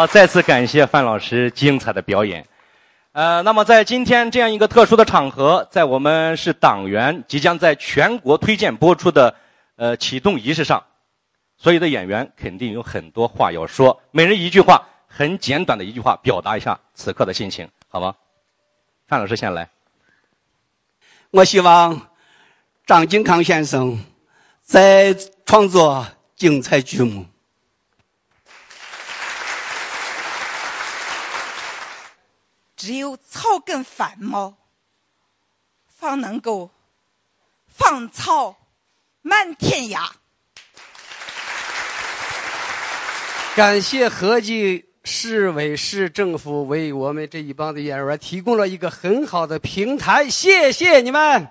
[0.00, 2.42] 好，再次感谢范老师精彩的表演。
[3.12, 9.34] 呃，那么在今天这样一个特殊的场合，在我们是党员即将在全国推荐播出的
[9.76, 10.82] 呃启动仪式上，
[11.58, 18.14] 所有的演员肯定有很多话要说，每人一句话，很简短的一句话，表达一下此刻的心情，好吗？
[19.06, 19.68] 范老师先来。
[21.30, 22.08] 我希望
[22.86, 24.02] 张金康先生
[24.62, 27.26] 在创作精彩剧目。
[32.80, 34.54] 只有草根繁茂，
[35.86, 36.70] 方能够
[37.66, 38.56] 芳草
[39.20, 40.08] 满天涯。
[43.54, 51.46] 感谢合计市委市政府为我们这一帮的演员提供了一个很好的平台，谢谢你们。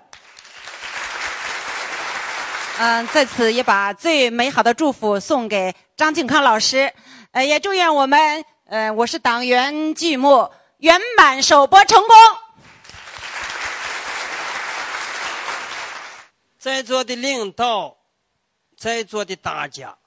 [2.78, 6.92] 嗯，在此也把最美好的祝福送给张景康老师，
[7.30, 10.50] 呃，也祝愿我们，呃，我是党员剧目
[10.80, 12.16] 圆满首播成功。
[16.58, 17.98] 在座的领导，
[18.78, 19.98] 在座的大家，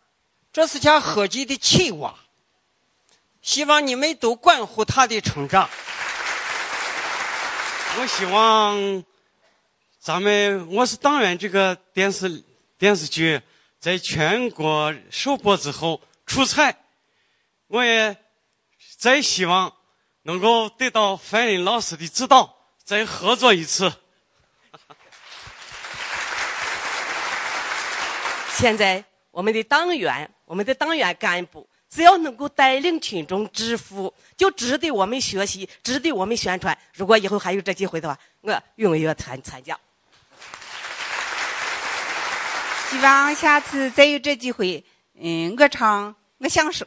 [0.51, 2.15] 这是家合计的企划，
[3.41, 5.69] 希望你们都关乎他的成长。
[7.99, 9.03] 我希望
[9.99, 12.43] 咱们《我是党员》这个电视
[12.80, 13.39] 电视剧
[13.80, 16.76] 在全国首播之后出彩，
[17.67, 18.15] 我也
[18.97, 19.71] 再希望
[20.24, 23.93] 能够得到范林老师的指导，再合作一次。
[28.57, 36.78] 现在我们的党员，我们的党员干部，只要能够带领群众致富，就值得我们学习，值得我们宣传。
[36.93, 39.78] 如果以后还有这机会的话，我踊跃参参加。
[42.89, 44.86] 希望下次再有这机会，
[45.19, 46.86] 嗯，我唱我享受。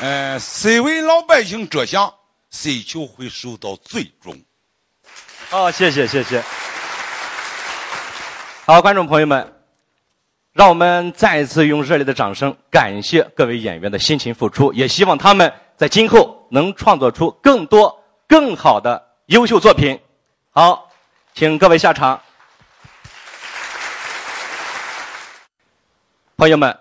[0.00, 2.14] 呃，谁为老百姓着想，
[2.50, 4.40] 谁就会受到最重。
[5.50, 6.40] 好，谢谢谢谢。
[8.64, 9.52] 好，观众朋友们，
[10.52, 19.98] 让我们再一次用热烈的掌声感谢各位演员的辛勤付出，也希望他们在今后能创作出更多更好的优秀作品。
[20.50, 20.88] 好，
[21.34, 22.22] 请各位下场。
[26.36, 26.78] 朋友们，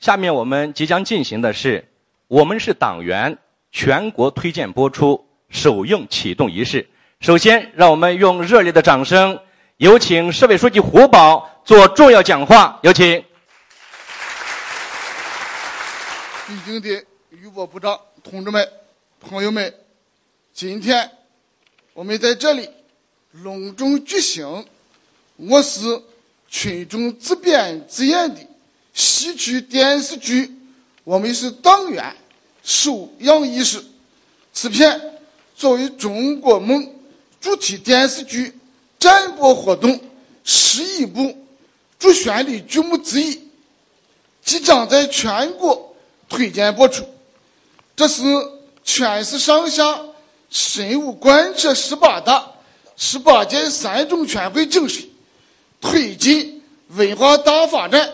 [0.00, 1.88] 下面我们即将进行的是
[2.32, 3.36] “我们是党员”
[3.70, 6.88] 全国推荐播出首映启动仪式。
[7.20, 9.38] 首先，让我们用热烈的掌声。
[9.76, 13.22] 有请市委书记胡宝做重要讲话，有请。
[16.46, 18.66] 尊敬的于波部长、同志们、
[19.20, 19.74] 朋友们，
[20.54, 21.10] 今天
[21.92, 22.66] 我们在这里
[23.32, 24.64] 隆重举行
[25.36, 25.80] 我市
[26.48, 28.40] 群众自编自演的
[28.94, 30.46] 戏曲电视剧
[31.04, 32.02] 《我们是党员》
[32.62, 33.82] 首映仪式。
[34.52, 35.00] 此片
[35.56, 36.94] 作为中国梦
[37.40, 38.58] 主题电视剧。
[38.98, 39.98] 展播活动
[40.44, 41.36] 十一部
[41.98, 43.48] 主旋律剧目之一，
[44.44, 45.96] 即将在全国
[46.28, 47.04] 推荐播出。
[47.96, 48.22] 这是
[48.84, 50.00] 全市上下
[50.50, 52.48] 深入贯彻十八大、
[52.96, 55.04] 十八届三中全会精神，
[55.80, 58.08] 推进文化大发展、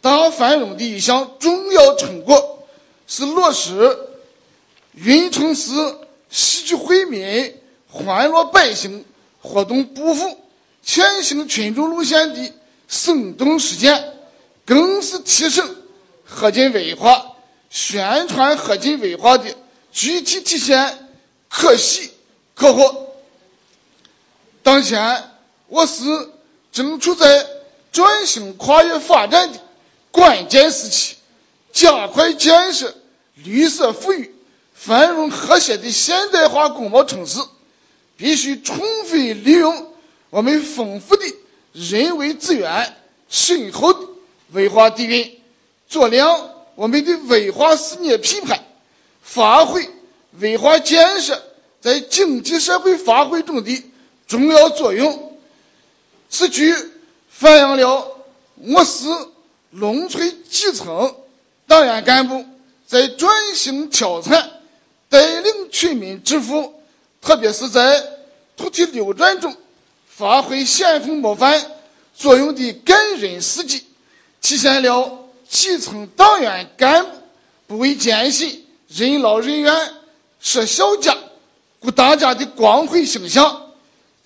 [0.00, 2.61] 大繁荣的一项重要成果，
[3.06, 3.98] 是落实
[4.92, 5.70] 云城市
[6.30, 7.54] 戏剧惠民、
[7.88, 9.04] 欢乐百姓
[9.40, 10.38] 活动不负
[10.82, 12.52] 前行群众路线的
[12.88, 14.14] 生动实践，
[14.64, 15.76] 更是提升
[16.24, 17.36] 河津文化、
[17.70, 19.54] 宣传河津文化的
[19.92, 21.08] 具体体现，
[21.48, 22.10] 可喜
[22.54, 23.08] 可贺。
[24.62, 25.22] 当前，
[25.68, 26.02] 我市
[26.70, 27.46] 正处在
[27.90, 29.58] 转型跨越发展的
[30.10, 31.16] 关键时期，
[31.72, 32.94] 加快建设
[33.44, 34.32] 绿色富裕、
[34.74, 37.40] 繁荣和谐的现代化工贸城市，
[38.16, 39.92] 必须充分利用
[40.30, 41.24] 我们丰富的
[41.72, 42.96] 人为资源、
[43.28, 44.00] 深厚的
[44.52, 45.40] 文化底蕴，
[45.88, 48.62] 做亮我们的文化事业品牌，
[49.22, 49.88] 发挥
[50.38, 51.42] 文化建设
[51.80, 53.82] 在经济社会发挥中的
[54.26, 55.38] 重要作用。
[56.28, 56.74] 此举
[57.28, 58.16] 反映了
[58.56, 59.06] 我市
[59.70, 61.14] 农村基层
[61.72, 62.44] 党员干部
[62.86, 64.50] 在转型调产、
[65.08, 66.70] 带领群民致富，
[67.22, 67.98] 特别是在
[68.54, 69.56] 土地流转中
[70.06, 71.58] 发挥先锋模范
[72.14, 73.86] 作用的感人事迹，
[74.42, 75.18] 体现了
[75.48, 77.10] 基层党员干部
[77.66, 79.74] 不畏艰辛、任劳任怨、
[80.40, 81.16] 舍小家、
[81.80, 83.72] 顾大家的光辉形象，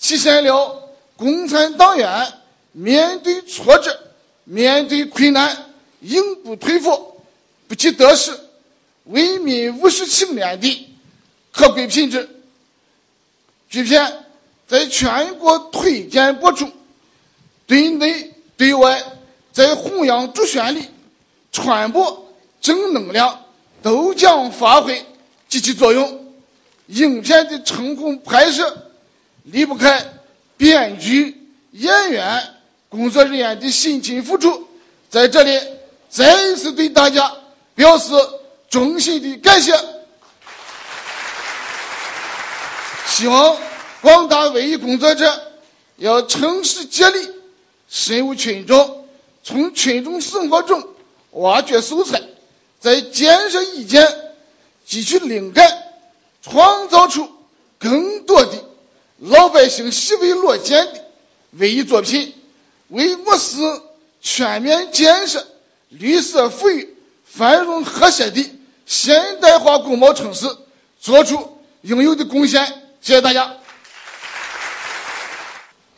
[0.01, 0.82] 体现了
[1.16, 2.26] 共产党员
[2.72, 3.97] 面对挫折、
[4.42, 5.57] 面对困难
[6.01, 7.15] 永不退缩、
[7.68, 8.38] 不计得失、
[9.04, 10.88] 为民务实青年的
[11.52, 12.28] 可贵品质。
[13.68, 14.24] 剧片
[14.66, 16.70] 在全国推荐播出，
[17.66, 19.02] 对内对外
[19.52, 20.82] 在弘扬主旋律、
[21.50, 23.44] 传播正能量
[23.82, 25.04] 都将发挥
[25.48, 26.24] 积极作用。
[26.88, 28.90] 影片的成功拍摄
[29.42, 30.04] 离不开
[30.56, 31.36] 编剧、
[31.72, 32.40] 演员、
[32.88, 34.64] 工作人员的辛勤付出，
[35.10, 35.60] 在这里
[36.08, 37.28] 再一次对大家
[37.76, 38.12] 表示
[38.68, 39.72] 衷心的感谢。
[43.06, 43.56] 希望
[44.00, 45.52] 广大文艺工作者
[45.96, 47.30] 要诚实接力，
[47.88, 49.06] 深入群众，
[49.44, 50.82] 从群众生活中
[51.32, 52.20] 挖掘素材，
[52.80, 54.04] 在建设意见
[54.88, 55.70] 汲取灵感，
[56.42, 57.30] 创造出
[57.78, 58.52] 更多的
[59.18, 61.04] 老百姓喜闻乐见的
[61.52, 62.34] 文艺作品，
[62.88, 63.56] 为我市
[64.20, 65.46] 全面建设
[65.88, 66.95] 绿色富裕、
[67.37, 68.43] 繁荣和谐的
[68.87, 70.47] 现代化工贸城市
[70.99, 72.64] 做出应有的贡献。
[73.03, 73.47] 谢谢大家。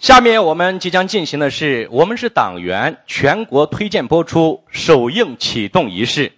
[0.00, 6.32] 下面我们即将进行的是《我们是党员》全国推荐播出首映启动仪式，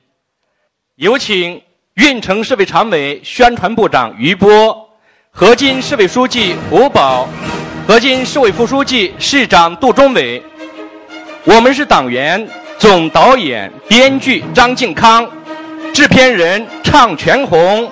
[0.97, 1.63] 有请
[1.95, 4.87] 运城市委常委、宣传部长于波、
[5.31, 7.27] 河津市委书记胡宝、
[7.89, 10.41] 河津市委副书记、市长杜忠伟，
[11.45, 12.47] 《我们是党员》
[12.81, 15.29] 总导演、编剧张靖康，
[15.93, 17.87] 制片人畅全红，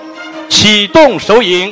[0.48, 1.70] 启动首映。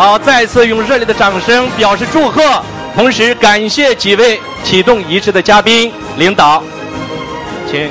[0.00, 2.40] 好，再次用热烈的掌声表示祝贺，
[2.94, 6.62] 同时感谢几位启动仪式的嘉宾、领导，
[7.70, 7.90] 请。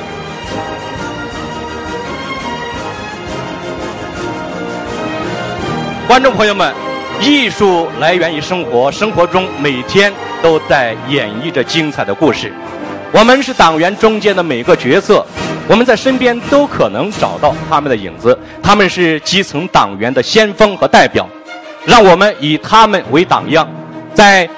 [6.08, 6.74] 观众朋友们，
[7.20, 12.52] 艺术来源于生活，生活中每天都在演绎着精彩的故事。
[13.12, 15.24] 我们是党员中间的每个角色，
[15.68, 21.24] 我们在身边都可能找到他们的影子，他们是基层党员的先锋和代表。
[21.84, 23.68] 让我们以他们为榜样，
[24.14, 24.48] 在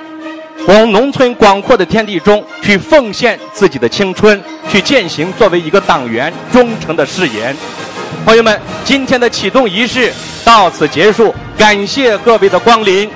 [0.67, 7.57] 红农村广阔的天地中去奉献自己的青春，去践行作为一个党员忠诚的誓言。
[8.25, 10.13] 朋友们，今天的启动仪式
[10.45, 13.11] 到此结束，感谢各位的光临。